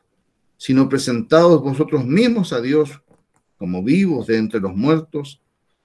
[0.57, 2.99] sino presentados vosotros mismos a Dios
[3.59, 5.39] como vivos de entre los muertos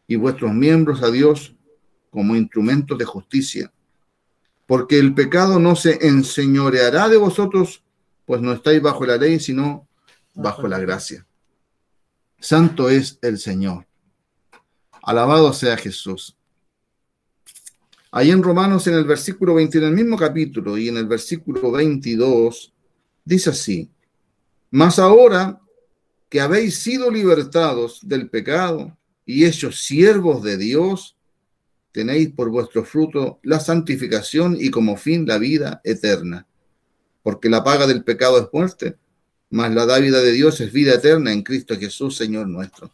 [0.07, 1.55] y vuestros miembros a Dios
[2.09, 3.71] como instrumentos de justicia.
[4.67, 7.85] porque el pecado no se enseñoreará de vosotros,
[8.25, 9.87] pues no estáis bajo la ley, sino
[10.33, 11.27] bajo la gracia.
[12.41, 13.87] Santo es el Señor.
[15.03, 16.39] Alabado sea Jesús.
[18.17, 21.73] Ahí en Romanos, en el versículo 20, en el mismo capítulo y en el versículo
[21.73, 22.73] 22,
[23.25, 23.91] dice así,
[24.71, 25.61] mas ahora
[26.29, 28.97] que habéis sido libertados del pecado
[29.27, 31.17] y hechos siervos de Dios,
[31.91, 36.47] tenéis por vuestro fruto la santificación y como fin la vida eterna.
[37.25, 38.97] Porque la paga del pecado es muerte,
[39.51, 42.93] mas la dávida de Dios es vida eterna en Cristo Jesús, Señor nuestro.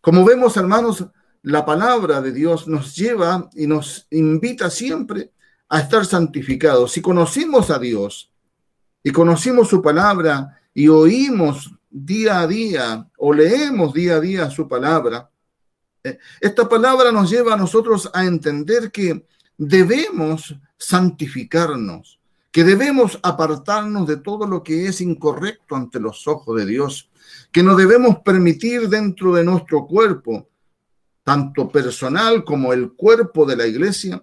[0.00, 1.06] Como vemos, hermanos,
[1.46, 5.30] la palabra de Dios nos lleva y nos invita siempre
[5.68, 6.90] a estar santificados.
[6.90, 8.32] Si conocimos a Dios
[9.00, 14.66] y conocimos su palabra y oímos día a día o leemos día a día su
[14.66, 15.30] palabra,
[16.02, 19.24] eh, esta palabra nos lleva a nosotros a entender que
[19.56, 22.18] debemos santificarnos,
[22.50, 27.08] que debemos apartarnos de todo lo que es incorrecto ante los ojos de Dios,
[27.52, 30.48] que no debemos permitir dentro de nuestro cuerpo,
[31.26, 34.22] tanto personal como el cuerpo de la iglesia,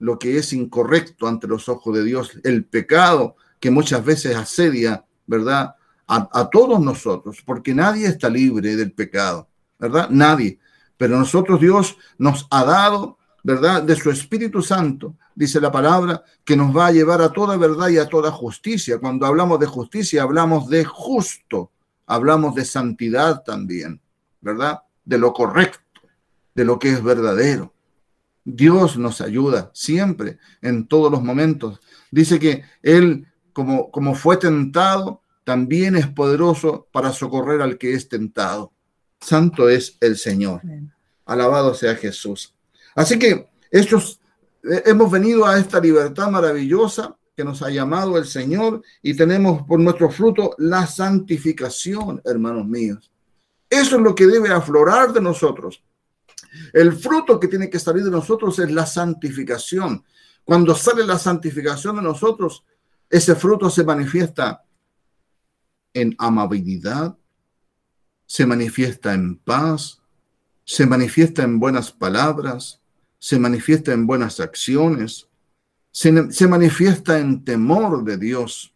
[0.00, 5.04] lo que es incorrecto ante los ojos de Dios, el pecado que muchas veces asedia,
[5.28, 5.76] ¿verdad?
[6.08, 10.08] A, todos nosotros, porque nadie está libre del pecado, ¿verdad?
[10.10, 10.58] Nadie.
[10.96, 13.84] Pero nosotros Dios nos ha dado, ¿verdad?
[13.84, 17.90] De su Espíritu Santo, dice la palabra, que nos va a llevar a toda verdad
[17.90, 18.98] y a toda justicia.
[18.98, 21.70] Cuando hablamos de justicia, hablamos de justo,
[22.06, 24.00] hablamos de santidad también,
[24.40, 24.80] ¿verdad?
[25.04, 25.83] De lo correcto,
[26.54, 27.72] de lo que es verdadero.
[28.44, 31.80] Dios nos ayuda siempre, en todos los momentos.
[32.10, 38.08] Dice que Él, como, como fue tentado, también es poderoso para socorrer al que es
[38.08, 38.72] tentado.
[39.20, 40.62] Santo es el Señor.
[41.24, 42.54] Alabado sea Jesús.
[42.94, 44.20] Así que estos,
[44.62, 49.62] eh, hemos venido a esta libertad maravillosa que nos ha llamado el Señor y tenemos
[49.66, 53.10] por nuestro fruto la santificación, hermanos míos.
[53.68, 55.82] Eso es lo que debe aflorar de nosotros.
[56.72, 60.04] El fruto que tiene que salir de nosotros es la santificación.
[60.44, 62.64] Cuando sale la santificación de nosotros,
[63.08, 64.64] ese fruto se manifiesta
[65.92, 67.16] en amabilidad,
[68.26, 70.02] se manifiesta en paz,
[70.64, 72.80] se manifiesta en buenas palabras,
[73.18, 75.28] se manifiesta en buenas acciones,
[75.90, 78.74] se, manifiesta en temor de Dios,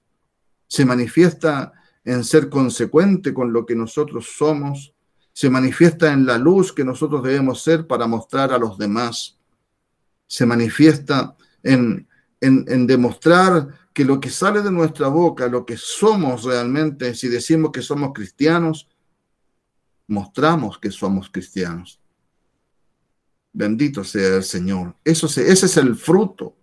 [0.68, 1.72] se manifiesta
[2.04, 4.94] en ser consecuente con lo que nosotros somos,
[5.38, 9.38] se manifiesta en la luz que nosotros debemos ser para mostrar a los demás,
[10.26, 12.08] se manifiesta en,
[12.40, 17.70] en, demostrar que lo que sale de nuestra boca, lo que somos realmente, si decimos
[17.70, 18.88] que somos cristianos,
[20.08, 22.00] mostramos que somos cristianos.
[23.52, 24.96] Bendito sea el Señor.
[25.04, 26.56] Eso, ese es el fruto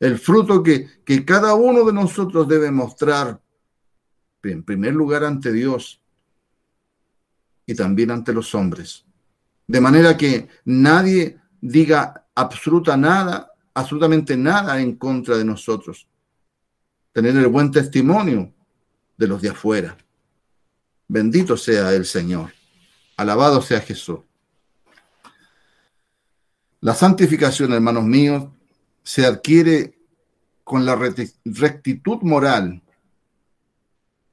[0.00, 3.42] el fruto que, que cada uno de nosotros debe mostrar,
[4.42, 6.01] en primer lugar ante Dios
[7.66, 9.04] y también ante los hombres.
[9.66, 16.08] De manera que nadie diga absoluta nada, absolutamente nada en contra de nosotros.
[17.12, 18.52] Tener el buen testimonio
[19.16, 19.96] de los de afuera.
[21.08, 22.52] Bendito sea el Señor.
[23.16, 24.20] Alabado sea Jesús.
[26.80, 28.48] La santificación, hermanos míos,
[29.04, 29.98] se adquiere
[30.64, 32.82] con la rectitud moral,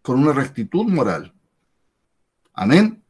[0.02, 1.34] con una rectitud moral.
[2.54, 3.04] Amén.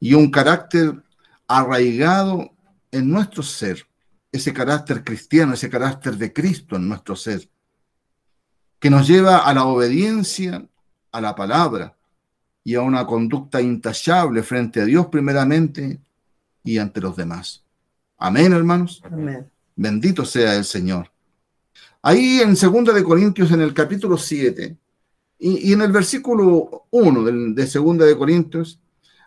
[0.00, 1.02] Y un carácter
[1.46, 2.50] arraigado
[2.90, 3.86] en nuestro ser,
[4.32, 7.48] ese carácter cristiano, ese carácter de Cristo en nuestro ser,
[8.78, 10.66] que nos lleva a la obediencia
[11.12, 11.96] a la palabra
[12.64, 16.00] y a una conducta intachable frente a Dios primeramente
[16.64, 17.62] y ante los demás.
[18.18, 19.02] Amén, hermanos.
[19.04, 19.48] Amén.
[19.76, 21.10] Bendito sea el Señor.
[22.02, 24.76] Ahí en 2 de Corintios, en el capítulo 7,
[25.38, 28.80] y, en el versículo 1 de, Segunda de Corintios,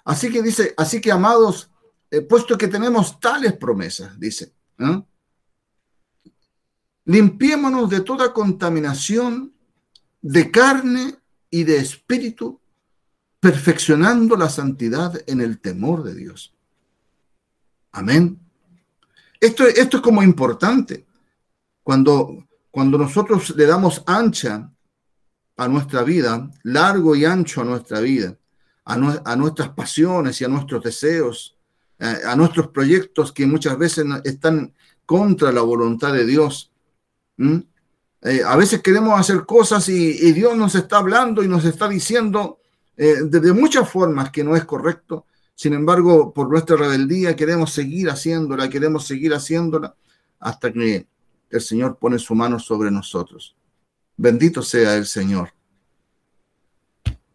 [0.08, 1.70] así que dice, así que amados,
[2.10, 4.54] eh, puesto que tenemos tales promesas, dice,
[7.04, 9.54] limpiémonos de toda contaminación
[10.22, 11.16] de carne
[11.50, 12.60] y de espíritu,
[13.42, 16.56] perfeccionando la santidad en el temor de Dios.
[17.92, 18.40] Amén.
[19.42, 21.06] Esto, esto es como importante.
[21.84, 24.72] Cuando, cuando nosotros le damos ancha
[25.58, 28.38] a nuestra vida, largo y ancho a nuestra vida,
[28.88, 31.58] a, nuestras pasiones y a nuestros deseos,
[32.00, 34.74] eh, a, nuestros proyectos que muchas veces están
[35.06, 36.72] contra la voluntad de Dios.
[37.38, 42.60] Eh, a veces queremos hacer cosas y, Dios nos está hablando y nos está diciendo
[42.96, 48.10] eh, de muchas formas que no es correcto, sin embargo, por nuestra rebeldía queremos seguir
[48.10, 49.96] haciéndola, queremos seguir haciéndola
[50.40, 51.08] hasta que
[51.50, 53.56] el Señor pone su mano sobre nosotros.
[54.16, 55.57] Bendito sea el Señor.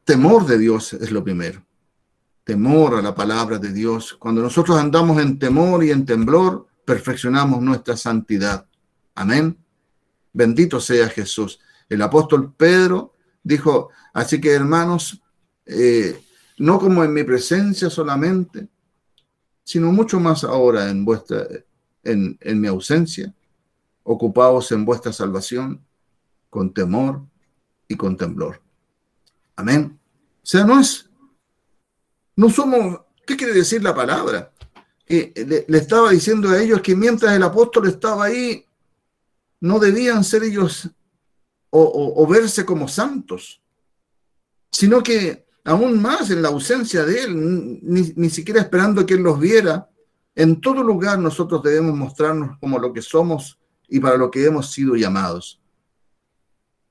[0.05, 1.65] Temor de Dios es lo primero.
[2.45, 4.15] Temor a la palabra de Dios.
[4.15, 8.67] Cuando nosotros andamos en temor y en temblor, perfeccionamos nuestra santidad.
[9.15, 9.57] Amén.
[10.33, 11.61] Bendito sea Jesús.
[11.89, 15.23] El apóstol Pedro dijo, así que hermanos,
[15.67, 16.21] eh,
[16.59, 18.69] no como en mi presencia solamente,
[19.63, 21.47] sino mucho más ahora en vuestra,
[22.03, 23.33] en, en mi ausencia,
[24.03, 25.85] ocupados en vuestra salvación
[26.51, 27.23] con temor
[27.87, 28.62] y con temblor.
[29.57, 29.99] Amén.
[30.43, 31.09] O sea, no es,
[32.37, 34.53] no somos, ¿qué quiere decir la palabra?
[35.07, 38.65] Le, estaba diciendo a ellos que mientras el apóstol estaba ahí,
[39.61, 40.91] no debían ser ellos
[41.71, 43.63] o, verse como santos,
[44.71, 49.23] sino que aún más en la ausencia de Él, ni, ni, siquiera esperando que Él
[49.23, 49.89] los viera,
[50.35, 54.71] en todo lugar nosotros debemos mostrarnos como lo que somos y para lo que hemos
[54.71, 55.63] sido llamados.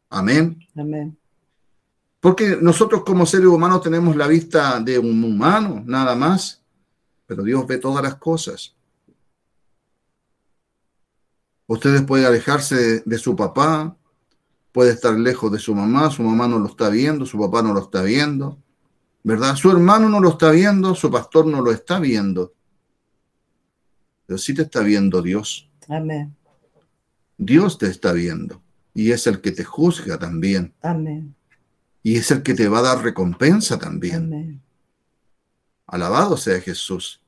[0.10, 0.60] Amén.
[0.76, 1.18] Amén.
[2.22, 6.62] Porque nosotros como seres humanos tenemos la vista de un humano, nada más,
[7.26, 8.76] pero Dios ve todas las cosas.
[11.66, 13.98] Ustedes pueden alejarse de, su papá,
[14.72, 17.74] puede estar lejos de su mamá, su mamá no lo está viendo, su papá no
[17.74, 18.60] lo está viendo,
[19.24, 19.56] ¿verdad?
[19.56, 22.54] Su hermano no lo está viendo, su pastor no lo está viendo,
[24.28, 25.72] pero sí te está viendo Dios.
[25.88, 26.36] Amén.
[27.36, 28.62] Dios te está viendo
[28.94, 30.76] y es el que te juzga también.
[30.84, 31.34] Amén.
[32.04, 34.26] Y es el que te va a dar recompensa también.
[34.26, 34.62] Amén.
[35.88, 37.22] Alabado sea Jesús.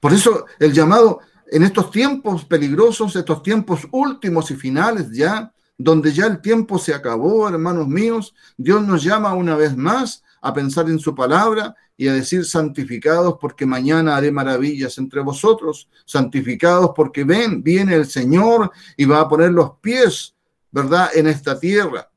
[0.00, 6.12] Por eso el llamado en estos tiempos peligrosos, estos tiempos últimos y finales ya, donde
[6.12, 10.88] ya el tiempo se acabó, hermanos míos, Dios nos llama una vez más a pensar
[10.88, 17.24] en su palabra y a decir santificados porque mañana haré maravillas entre vosotros, santificados porque
[17.24, 20.36] ven, viene el Señor y va a poner los pies
[20.76, 21.08] ¿verdad?
[21.14, 22.10] En esta tierra.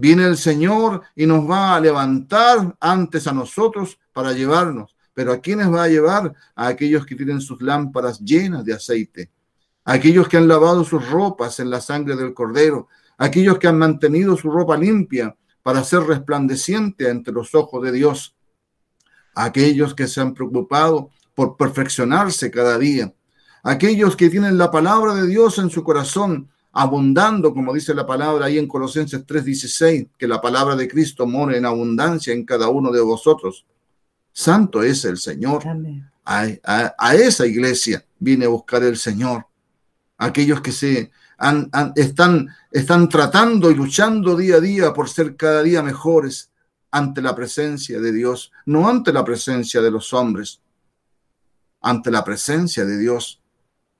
[0.00, 4.94] Viene el Señor y nos va a levantar antes a nosotros para llevarnos.
[5.12, 6.32] Pero ¿a quiénes va a llevar?
[6.54, 9.28] A aquellos que tienen sus lámparas llenas de aceite.
[9.84, 12.86] A aquellos que han lavado sus ropas en la sangre del Cordero.
[13.16, 15.34] A aquellos que han mantenido su ropa limpia
[15.64, 18.36] para ser resplandeciente ante los ojos de Dios.
[19.34, 23.12] A aquellos que se han preocupado por perfeccionarse cada día.
[23.64, 28.46] Aquellos que tienen la palabra de Dios en su corazón abundando, como dice la palabra
[28.46, 32.92] ahí en Colosenses 3:16, que la palabra de Cristo more en abundancia en cada uno
[32.92, 33.66] de vosotros.
[34.32, 35.64] Santo es el Señor.
[36.24, 39.46] A, esa iglesia viene a buscar el Señor.
[40.18, 41.10] Aquellos que se
[41.96, 46.52] están, están tratando y luchando día a día por ser cada día mejores
[46.92, 50.60] ante la presencia de Dios, no ante la presencia de los hombres,
[51.80, 53.42] ante la presencia de Dios,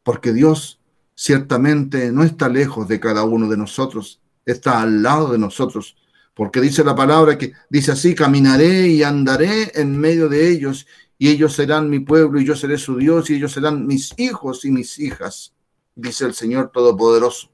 [0.04, 0.78] porque Dios
[1.18, 5.96] ciertamente no está lejos de cada uno de nosotros, está al lado de nosotros,
[6.32, 10.86] porque dice la palabra que dice así, caminaré y andaré en medio de ellos,
[11.18, 14.64] y ellos serán mi pueblo y yo seré su Dios, y ellos serán mis hijos
[14.64, 15.52] y mis hijas,
[15.96, 17.50] dice el Señor Todopoderoso.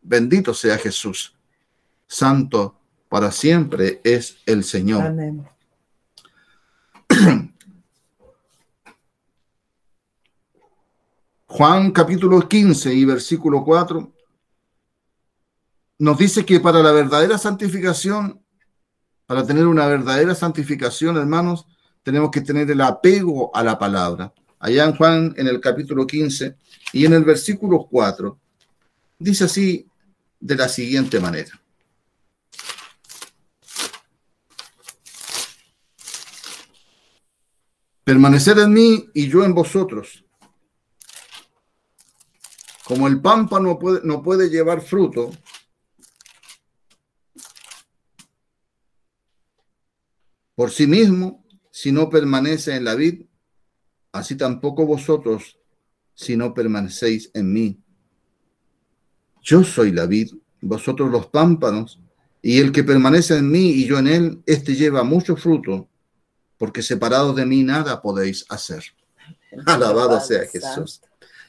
[0.00, 1.36] Bendito sea Jesús.
[2.06, 5.04] Santo para siempre es el Señor.
[5.04, 5.46] Amén.
[11.52, 14.12] Juan capítulo 15 y versículo 4
[15.98, 18.40] nos dice que para la verdadera santificación,
[19.26, 21.66] para tener una verdadera santificación, hermanos,
[22.04, 24.32] tenemos que tener el apego a la palabra.
[24.60, 26.56] Allá en Juan, en el capítulo 15
[26.92, 28.38] y en el versículo 4,
[29.18, 29.88] dice así
[30.38, 31.60] de la siguiente manera.
[38.04, 40.24] Permanecer en mí y yo en vosotros
[42.90, 45.30] como el pámpano no puede, no puede llevar fruto,
[50.56, 53.26] por sí mismo, si no permanece en la vid,
[54.10, 55.56] así tampoco vosotros,
[56.14, 57.80] si no permanecéis en mí.
[59.40, 62.00] Yo soy la vid, vosotros los pámpanos,
[62.42, 65.88] y el que permanece en mí y yo en él, éste lleva mucho fruto,
[66.58, 68.82] porque separados de mí nada podéis hacer.
[69.64, 71.02] Alabado sea Jesús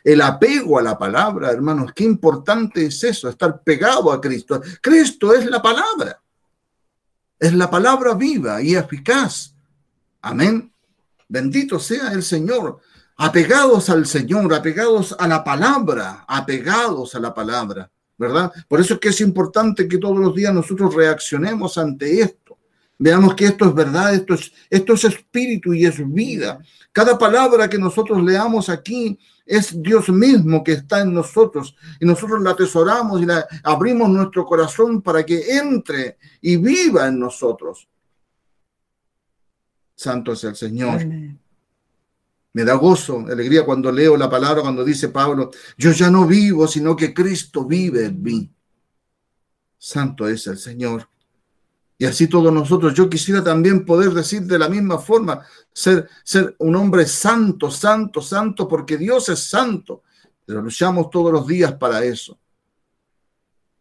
[0.03, 1.91] el apego a la palabra, hermanos.
[1.95, 4.61] Qué importante es eso, estar pegado a Cristo.
[4.81, 6.21] Cristo es la palabra.
[7.39, 9.55] Es la palabra viva y eficaz.
[10.21, 10.71] Amén.
[11.27, 12.79] Bendito sea el Señor.
[13.17, 18.51] Apegados al Señor, apegados a la palabra, apegados a la palabra, ¿verdad?
[18.67, 22.57] Por eso es que es importante que todos los días nosotros reaccionemos ante esto.
[22.97, 26.59] Veamos que esto es verdad, esto es, esto es espíritu y es vida.
[26.91, 29.17] Cada palabra que nosotros leamos aquí
[29.51, 34.45] es Dios mismo que está en nosotros y nosotros la atesoramos y la abrimos nuestro
[34.45, 37.85] corazón para que entre y viva en nosotros.
[39.93, 41.05] Santo es el Señor.
[42.53, 46.65] Me da gozo, alegría cuando leo la palabra, cuando dice Pablo, yo ya no vivo,
[46.65, 48.49] sino que Cristo vive en mí.
[49.77, 51.10] Santo es el Señor.
[52.01, 56.55] Y así todos nosotros, yo quisiera también poder decir de la misma forma, ser, ser
[56.57, 60.01] un hombre santo, santo, santo, porque Dios es santo.
[60.43, 62.39] Pero luchamos todos los días para eso.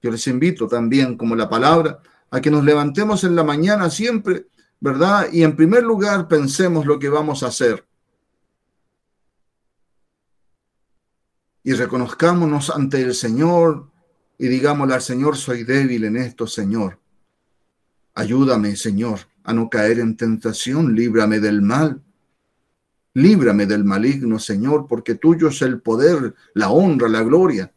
[0.02, 4.48] Yo les invito también, como la palabra, a que nos levantemos en la mañana siempre,
[4.80, 5.28] ¿verdad?
[5.32, 7.86] Y en primer lugar pensemos lo que vamos a hacer.
[11.64, 13.88] Y reconozcámonos ante el Señor
[14.36, 16.99] y digámosle al Señor, soy débil en esto, Señor.
[18.14, 22.02] Ayúdame, Señor, a no caer en tentación, líbrame del mal.
[23.14, 27.72] Líbrame del maligno, Señor, porque tuyo es el poder, la honra, la gloria.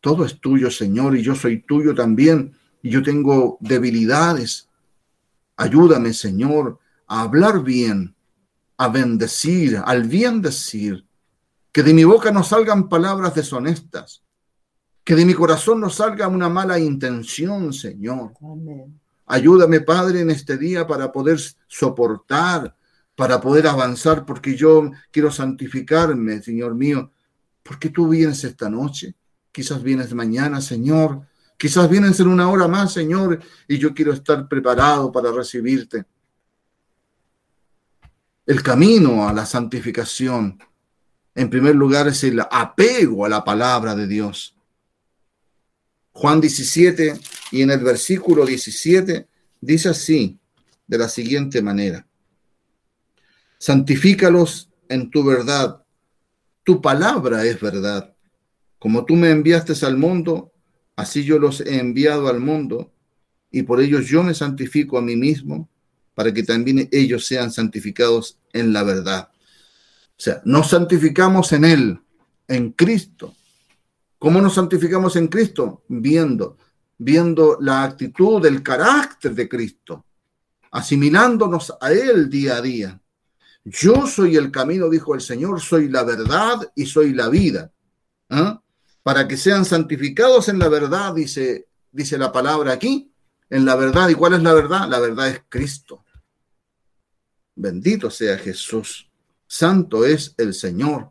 [0.00, 4.68] Todo es tuyo, Señor, y yo soy tuyo también, y yo tengo debilidades.
[5.56, 8.14] Ayúdame, Señor, a hablar bien,
[8.76, 11.06] a bendecir, al bien decir,
[11.72, 14.23] que de mi boca no salgan palabras deshonestas,
[15.04, 18.32] que de mi corazón no salga una mala intención, Señor.
[18.40, 18.98] Amén.
[19.26, 22.74] Ayúdame, Padre, en este día para poder soportar,
[23.14, 27.10] para poder avanzar, porque yo quiero santificarme, Señor mío,
[27.62, 29.14] porque tú vienes esta noche,
[29.52, 31.22] quizás vienes mañana, Señor,
[31.56, 36.04] quizás vienes en una hora más, Señor, y yo quiero estar preparado para recibirte.
[38.46, 40.58] El camino a la santificación,
[41.34, 44.53] en primer lugar, es el apego a la palabra de Dios.
[46.14, 47.18] Juan 17
[47.50, 49.26] y en el versículo 17
[49.60, 50.38] dice así,
[50.86, 52.06] de la siguiente manera.
[53.58, 55.82] Santifícalos en tu verdad.
[56.62, 58.14] Tu palabra es verdad.
[58.78, 60.52] Como tú me enviaste al mundo,
[60.94, 62.92] así yo los he enviado al mundo,
[63.50, 65.68] y por ellos yo me santifico a mí mismo,
[66.14, 69.30] para que también ellos sean santificados en la verdad.
[70.10, 72.00] O sea, nos santificamos en Él,
[72.46, 73.34] en Cristo,
[74.24, 75.82] ¿Cómo nos santificamos en Cristo?
[75.86, 76.56] Viendo,
[76.96, 80.06] viendo la actitud, el carácter de Cristo,
[80.70, 83.02] asimilándonos a Él día a día.
[83.64, 87.70] Yo soy el camino, dijo el Señor, soy la verdad y soy la vida.
[88.30, 88.62] ¿Ah?
[89.02, 93.12] Para que sean santificados en la verdad, dice, dice la palabra aquí,
[93.50, 94.08] en la verdad.
[94.08, 94.88] ¿Y cuál es la verdad?
[94.88, 96.02] La verdad es Cristo.
[97.56, 99.06] Bendito sea Jesús.
[99.46, 101.10] Santo es el Señor.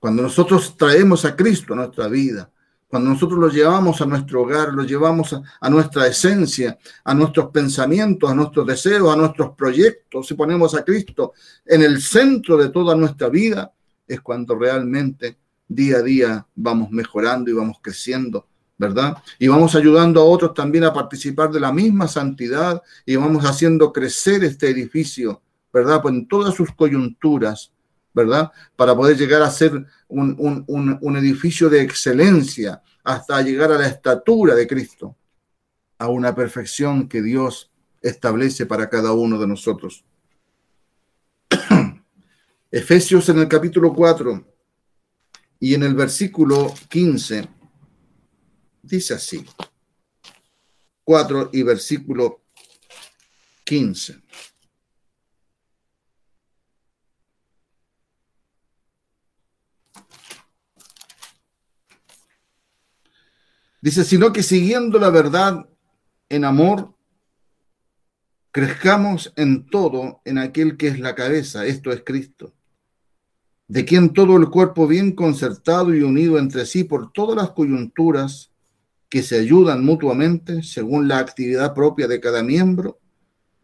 [0.00, 2.50] Cuando nosotros traemos a Cristo a nuestra vida,
[2.88, 8.28] cuando nosotros lo llevamos a nuestro hogar, lo llevamos a, nuestra esencia, a nuestros pensamientos,
[8.28, 11.34] a nuestros deseos, a nuestros proyectos, si ponemos a Cristo
[11.64, 13.72] en el centro de toda nuestra vida,
[14.08, 15.38] es cuando realmente
[15.68, 19.18] día a día vamos mejorando y vamos creciendo, ¿verdad?
[19.38, 23.92] Y vamos ayudando a otros también a participar de la misma santidad y vamos haciendo
[23.92, 25.42] crecer este edificio,
[25.72, 26.02] ¿verdad?
[26.02, 27.70] Pues en todas sus coyunturas,
[28.12, 28.50] ¿verdad?
[28.76, 34.66] Para poder llegar a ser un, edificio de excelencia hasta llegar a la estatura de
[34.66, 35.16] Cristo,
[35.98, 40.04] a una perfección que Dios establece para cada uno de nosotros.
[42.70, 44.46] Efesios en el capítulo 4
[45.60, 47.48] y en el versículo 15
[48.82, 49.44] dice así.
[51.04, 52.42] 4 y versículo
[53.64, 54.22] 15.
[63.80, 65.66] Dice, sino que siguiendo la verdad
[66.28, 66.94] en amor,
[68.52, 72.52] crezcamos en todo en aquel que es la cabeza, esto es Cristo,
[73.68, 78.50] de quien todo el cuerpo bien concertado y unido entre sí por todas las coyunturas
[79.08, 83.00] que se ayudan mutuamente según la actividad propia de cada miembro,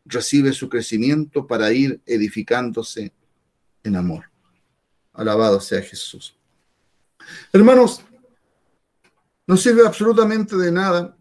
[0.04, 3.12] recibe su crecimiento para ir edificándose
[3.82, 4.30] en amor.
[5.12, 6.36] Alabado sea Jesús.
[7.52, 8.02] Hermanos,
[9.46, 11.16] no sirve absolutamente de nada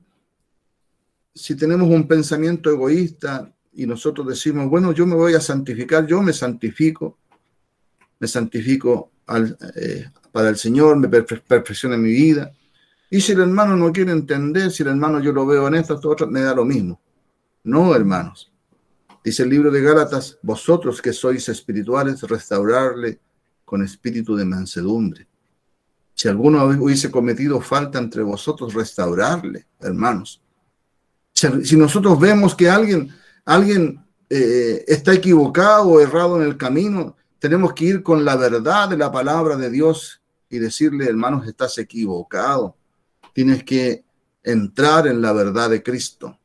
[1.35, 6.21] si tenemos un pensamiento egoísta y nosotros decimos, bueno, yo me voy a santificar, yo
[6.21, 7.17] me santifico,
[8.19, 9.11] me santifico
[9.75, 12.51] eh, para el Señor, me perfecciona mi vida.
[13.09, 16.27] Y si el hermano no quiere entender, si el hermano yo lo veo en otro,
[16.27, 17.01] me da lo mismo.
[17.65, 18.51] No, hermanos.
[19.23, 23.19] Dice el libro de Gálatas, vosotros que sois espirituales, restaurarle
[23.65, 25.27] con espíritu de mansedumbre.
[26.15, 30.41] Si alguno hubiese cometido falta entre vosotros, restaurarle, hermanos.
[31.33, 33.13] Si, nosotros vemos que alguien,
[33.43, 38.87] alguien eh, está equivocado o errado en el camino, tenemos que ir con la verdad
[38.87, 42.77] de la palabra de Dios y decirle, hermanos, estás equivocado.
[43.33, 44.05] Tienes que
[44.41, 46.39] entrar en la verdad de Cristo.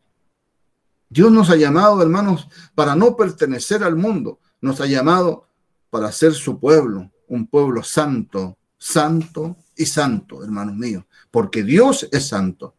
[1.08, 4.40] Dios nos ha llamado, hermanos, para no pertenecer al mundo.
[4.60, 5.46] Nos ha llamado
[5.90, 12.26] para ser su pueblo, un pueblo santo, santo y santo, hermanos míos, porque Dios es
[12.26, 12.74] santo.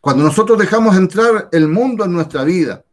[0.00, 2.84] Cuando nosotros dejamos entrar el mundo en nuestra vida,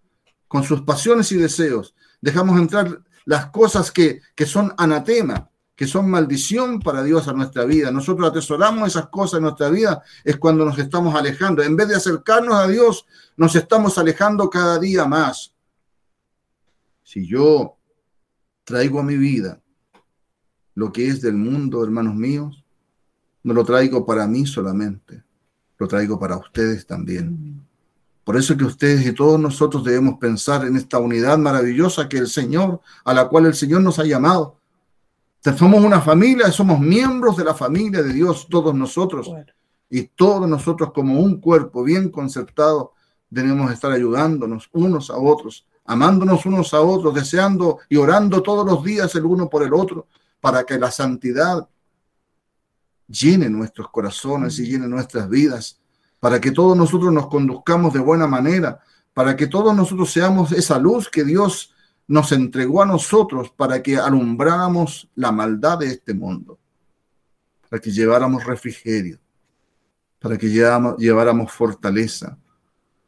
[0.48, 6.10] con sus pasiones y deseos, dejamos entrar las cosas que, que son anatema, que son
[6.10, 7.92] maldición para Dios a nuestra vida.
[7.92, 11.62] Nosotros atesoramos esas cosas en nuestra vida, es cuando nos estamos alejando.
[11.62, 13.06] En vez de acercarnos a Dios,
[13.38, 15.54] nos estamos alejando cada día más.
[17.04, 17.78] Si yo
[18.64, 19.62] traigo a mi vida
[20.76, 22.64] lo que es del mundo, hermanos míos,
[23.44, 25.24] no lo traigo para mí solamente,
[25.78, 27.66] lo traigo para ustedes también.
[28.24, 32.28] Por eso que ustedes y todos nosotros debemos pensar en esta unidad maravillosa que el
[32.28, 34.58] Señor, a la cual el Señor nos ha llamado.
[35.56, 39.32] Somos una familia, somos miembros de la familia de Dios, todos nosotros.
[39.92, 42.94] Y todos nosotros como un cuerpo bien concertado
[43.30, 48.84] debemos estar ayudándonos unos a otros, amándonos unos a otros, deseando y orando todos los
[48.84, 50.08] días el uno por el otro,
[50.46, 51.68] para que la santidad
[53.08, 55.82] llene nuestros corazones y llene nuestras vidas,
[56.20, 58.80] para que todos nosotros nos conduzcamos de buena manera,
[59.16, 61.74] para que todos nosotros seamos esa luz que Dios
[62.08, 66.60] nos entregó a nosotros para que alumbráramos la maldad de este mundo,
[67.68, 69.18] para que lleváramos refrigerio,
[70.20, 72.38] para que lleváramos fortaleza,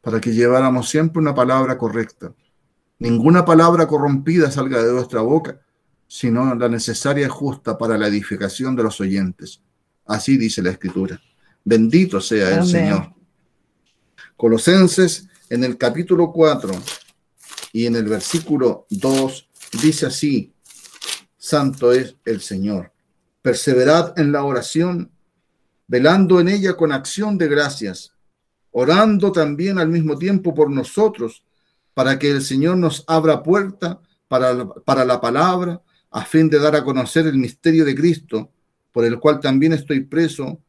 [0.00, 2.34] para que lleváramos siempre una palabra correcta.
[2.98, 5.60] Ninguna palabra corrompida salga de nuestra boca,
[6.08, 9.60] sino la necesaria y justa para la edificación de los oyentes.
[10.06, 11.20] Así dice la Escritura.
[11.62, 13.12] Bendito sea el Señor.
[14.36, 16.72] Colosenses en el capítulo 4
[17.72, 19.48] y en el versículo 2
[19.82, 20.52] dice así,
[21.36, 22.92] Santo es el Señor.
[23.42, 25.12] Perseverad en la oración,
[25.86, 28.12] velando en ella con acción de gracias
[28.70, 31.42] orando también al mismo tiempo por nosotros,
[31.94, 36.74] para que el Señor nos abra puerta para para la palabra, a fin de dar
[36.76, 38.50] a conocer el misterio de Cristo,
[38.92, 40.60] por el cual también estoy preso,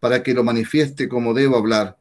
[0.00, 1.98] para que lo manifieste como debo hablar.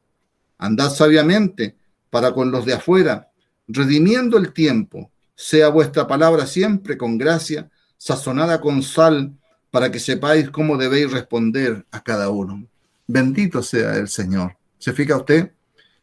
[0.57, 1.75] Andad sabiamente
[2.09, 3.29] para con los de afuera,
[3.67, 9.33] redimiendo el tiempo, sea vuestra palabra siempre con gracia, sazonada con sal,
[9.71, 12.67] para que sepáis cómo debéis responder a cada uno.
[13.07, 14.57] Bendito sea el Señor.
[14.77, 15.51] ¿Se fija usted?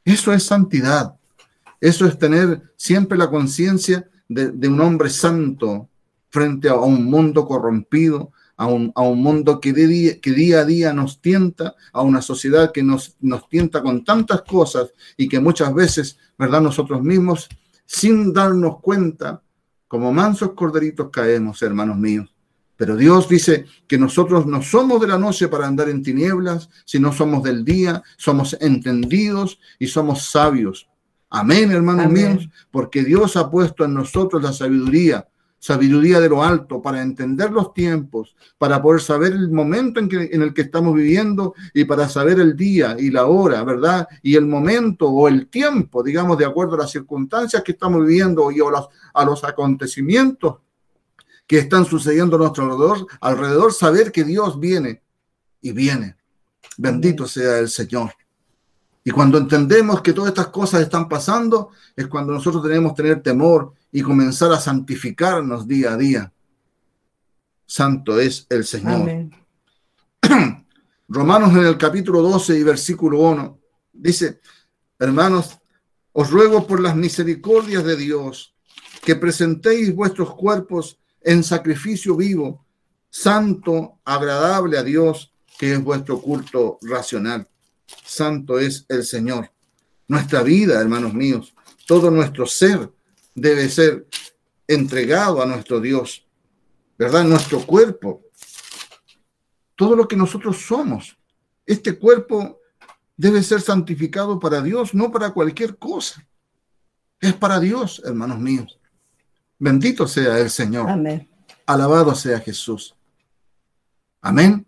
[0.05, 1.15] Eso es santidad.
[1.81, 5.89] Eso es tener siempre la conciencia de, un hombre santo
[6.31, 10.65] frente a, un mundo corrompido, a un, a un mundo que, día, que día a
[10.65, 15.41] día nos tienta, a una sociedad que nos, nos tienta con tantas cosas y que
[15.41, 16.61] muchas veces, ¿verdad?
[16.61, 17.49] Nosotros mismos,
[17.87, 19.43] sin darnos cuenta,
[19.87, 22.29] como mansos corderitos caemos, hermanos míos.
[22.79, 27.13] Pero Dios dice que nosotros no somos de la noche para andar en tinieblas, sino
[27.13, 30.89] somos del día, somos entendidos y somos sabios.
[31.29, 35.27] Amén, hermanos míos, porque Dios ha puesto en nosotros la sabiduría,
[35.59, 40.31] sabiduría de lo alto, para entender los tiempos, para poder saber el momento en, que,
[40.33, 44.07] en el que estamos viviendo y para saber el día y la hora, ¿verdad?
[44.23, 48.51] Y el momento o el tiempo, digamos, de acuerdo a las circunstancias que estamos viviendo
[48.51, 50.57] y a los, a los acontecimientos
[51.47, 55.03] que están sucediendo a nuestro alrededor, alrededor, saber que Dios viene
[55.61, 56.17] y viene.
[56.77, 58.13] Bendito sea el Señor.
[59.05, 63.23] Y cuando entendemos que todas estas cosas están pasando, es cuando nosotros tenemos que tener
[63.23, 66.33] temor y comenzar a santificarnos día a día.
[67.65, 69.31] Santo es el Señor.
[71.09, 73.59] Romanos en el capítulo 12 y versículo 1
[73.93, 74.41] dice,
[74.99, 75.59] hermanos,
[76.13, 78.55] os ruego por las misericordias de Dios
[79.03, 82.67] que presentéis vuestros cuerpos en sacrificio vivo,
[83.11, 87.49] santo, agradable a Dios, que es vuestro culto racional.
[88.05, 89.51] Santo es el Señor.
[90.07, 91.55] Nuestra vida, hermanos míos,
[91.87, 92.91] todo nuestro ser
[93.35, 94.07] debe ser
[94.67, 96.27] entregado a nuestro Dios,
[96.99, 97.25] ¿verdad?
[97.25, 98.23] Nuestro cuerpo,
[99.75, 101.17] todo lo que nosotros somos.
[101.65, 102.61] Este cuerpo
[103.17, 106.27] debe ser santificado para Dios, no para cualquier cosa.
[107.21, 108.79] Es para Dios, hermanos míos.
[109.59, 110.89] Bendito sea el Señor.
[110.89, 111.29] Amén.
[111.67, 112.95] Alabado sea Jesús.
[114.21, 114.68] Amén.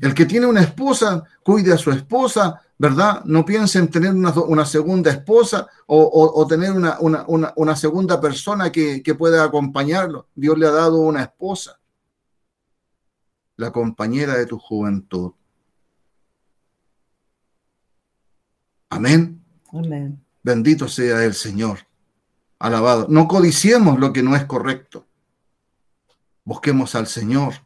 [0.00, 3.24] El que tiene una esposa, cuide a su esposa, ¿verdad?
[3.24, 9.14] No piense en tener una, segunda esposa o, tener una, una, segunda persona que, que
[9.14, 10.28] pueda acompañarlo.
[10.34, 11.78] Dios le ha dado una esposa,
[13.56, 15.32] la compañera de tu juventud.
[18.90, 19.42] Amén.
[19.72, 20.24] Amén.
[20.42, 21.80] Bendito sea el Señor.
[22.58, 23.06] Alabado.
[23.08, 25.06] No codiciemos lo que no es correcto.
[26.44, 27.63] Busquemos al Señor.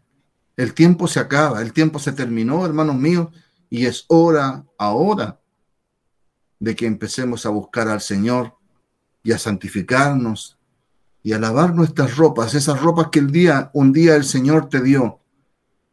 [0.58, 3.28] El tiempo se acaba, el tiempo se terminó, hermanos míos,
[3.70, 5.40] y es hora ahora
[6.58, 8.56] de que empecemos a buscar al Señor
[9.22, 10.58] y a santificarnos
[11.22, 14.82] y a lavar nuestras ropas, esas ropas que el día, un día el Señor te
[14.82, 15.20] dio,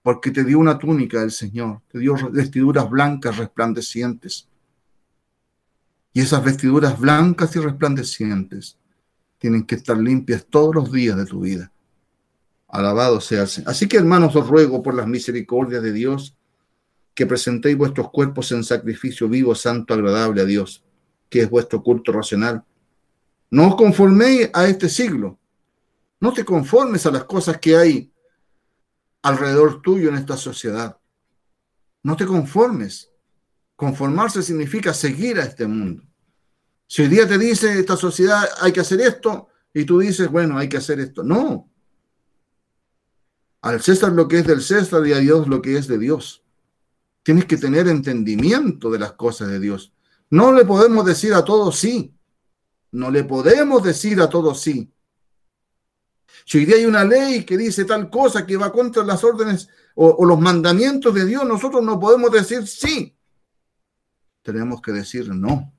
[0.01, 4.49] porque te dio una túnica el Señor, te dio vestiduras blancas resplandecientes.
[6.11, 8.80] Y esas vestiduras blancas y resplandecientes
[9.38, 11.72] tienen que estar limpias todos los días de tu vida.
[12.76, 13.43] Alabado sea.
[13.65, 16.38] Así que hermanos, os ruego por las misericordias de Dios
[17.13, 20.84] que presentéis vuestros cuerpos en sacrificio vivo, santo, agradable a Dios,
[21.30, 22.63] que es vuestro culto racional.
[23.49, 25.39] No os conforméis a este siglo.
[26.19, 28.11] No te conformes a las cosas que hay
[29.21, 30.97] alrededor tuyo en esta sociedad.
[32.03, 33.11] No te conformes.
[33.76, 36.03] Conformarse significa seguir a este mundo.
[36.88, 40.57] Si hoy día te dice esta sociedad hay que hacer esto y tú dices, bueno,
[40.57, 41.23] hay que hacer esto.
[41.23, 41.69] No.
[43.66, 46.43] Al César lo que es del César y a Dios lo que es de Dios.
[47.24, 49.91] Tienes que tener entendimiento de las cosas de Dios.
[50.30, 52.13] No le podemos decir a todos sí.
[52.91, 54.93] No le podemos decir a todos sí.
[56.45, 59.68] Si hoy día hay una ley que dice tal cosa que va contra las órdenes
[59.95, 63.18] o, o los mandamientos de Dios, nosotros no podemos decir sí.
[64.43, 65.74] Tenemos que decir no.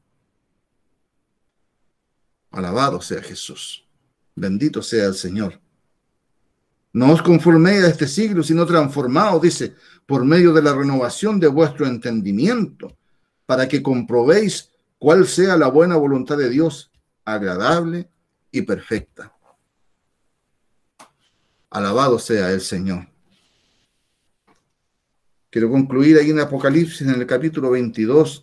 [2.51, 3.87] Alabado sea Jesús.
[4.34, 5.61] Bendito sea el Señor.
[6.97, 9.74] No os conforméis a este siglo, sino transformaos, dice,
[10.07, 12.97] por medio de la renovación de vuestro entendimiento,
[13.44, 16.90] para que comprobéis cuál sea la buena voluntad de Dios,
[17.26, 18.09] agradable
[18.51, 19.30] y perfecta.
[21.68, 23.07] Alabado sea el Señor.
[25.51, 28.42] Quiero concluir ahí en Apocalipsis, en el capítulo 22,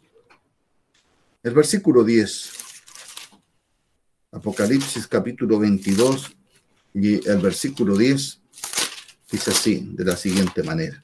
[1.41, 2.51] el versículo 10.
[4.31, 6.37] Apocalipsis capítulo 22
[6.93, 8.42] y el versículo 10
[9.33, 11.03] dice así, de la siguiente manera.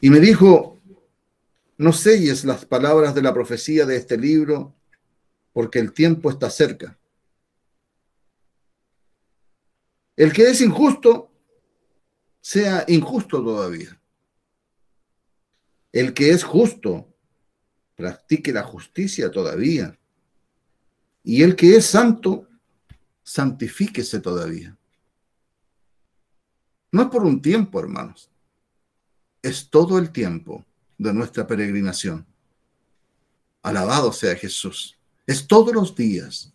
[0.00, 0.80] Y me dijo,
[1.78, 4.74] no selles las palabras de la profecía de este libro,
[5.52, 6.98] porque el tiempo está cerca.
[10.16, 11.30] El que es injusto,
[12.40, 14.00] sea injusto todavía.
[15.92, 17.06] El que es justo,
[17.94, 19.96] practique la justicia todavía.
[21.22, 22.48] Y el que es santo,
[23.32, 24.76] santifíquese todavía.
[26.90, 28.30] No es por un tiempo, hermanos.
[29.40, 30.66] Es todo el tiempo
[30.98, 32.26] de nuestra peregrinación.
[33.62, 34.98] Alabado sea Jesús.
[35.26, 36.52] Es todos los días.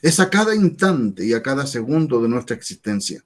[0.00, 3.22] Es a cada instante y a cada segundo de nuestra existencia.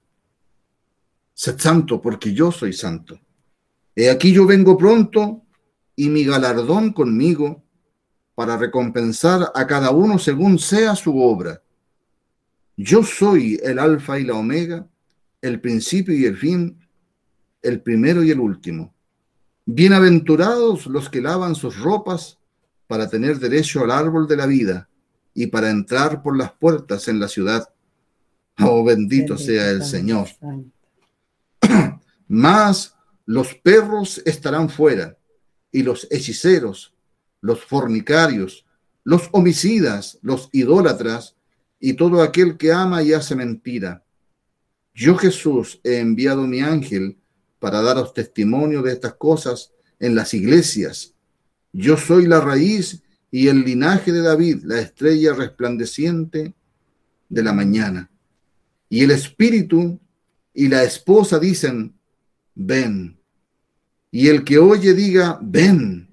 [1.33, 3.17] Sed santo porque yo soy santo.
[3.95, 5.45] He aquí yo vengo pronto
[5.95, 7.63] y mi galardón conmigo
[8.35, 11.61] para recompensar a cada uno según sea su obra.
[12.77, 14.87] Yo soy el alfa y la omega,
[15.41, 16.79] el principio y el fin,
[17.61, 18.93] el primero y el último.
[19.65, 22.39] Bienaventurados los que lavan sus ropas
[22.87, 24.89] para tener derecho al árbol de la vida
[25.33, 27.69] y para entrar por las puertas en la ciudad.
[28.59, 30.27] Oh, bendito, sea el Señor.
[32.27, 32.95] Más
[33.25, 35.17] los perros estarán fuera
[35.71, 36.93] y los hechiceros,
[37.39, 38.65] los fornicarios,
[39.03, 41.35] los homicidas, los idólatras
[41.81, 44.05] y todo aquel que ama y hace mentira.
[44.93, 47.17] Yo Jesús he enviado mi ángel
[47.59, 51.15] para daros testimonio de estas cosas en las iglesias.
[51.73, 53.01] Yo soy la raíz
[53.31, 56.53] y el linaje de David, la estrella resplandeciente
[57.29, 58.11] de la mañana.
[58.87, 59.99] Y el espíritu
[60.53, 61.95] y la esposa dicen,
[62.53, 63.17] ven.
[64.11, 66.09] Y el que oye diga, ven.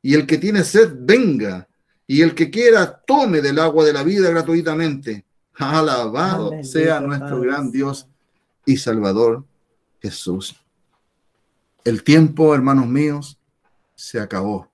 [0.00, 1.68] Y el que tiene sed, venga.
[2.10, 5.24] Y el que quiera, tome del agua de la vida gratuitamente.
[5.54, 8.08] Alabado sea nuestro gran Dios
[8.66, 9.44] y Salvador
[10.02, 10.56] Jesús.
[11.84, 13.38] El tiempo, hermanos míos,
[13.94, 14.68] se acabó.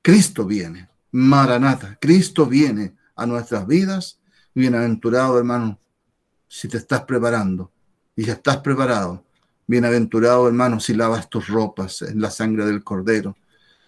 [0.00, 0.88] Cristo viene.
[1.10, 1.98] Maranata.
[2.00, 4.20] Cristo viene a nuestras vidas.
[4.54, 5.80] Bienaventurado, hermano,
[6.46, 7.72] si te estás preparando
[8.14, 9.24] y ya estás preparado.
[9.66, 13.36] Bienaventurado, hermano, si lavas tus ropas en la sangre del Cordero.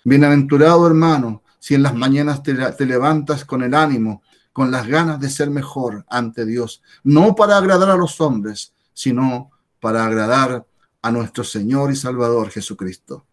[0.02, 5.20] Bienaventurado, hermano, si en las mañanas te, te levantas con el ánimo, con las ganas
[5.20, 6.82] de ser mejor ante Dios.
[7.04, 9.50] No para agradar a los hombres, sino
[9.80, 10.66] para agradar
[11.02, 13.26] a nuestro Señor y Salvador Jesucristo,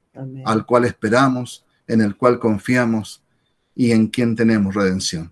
[0.46, 3.24] al cual esperamos, en el cual confiamos
[3.76, 5.32] y en quien tenemos redención.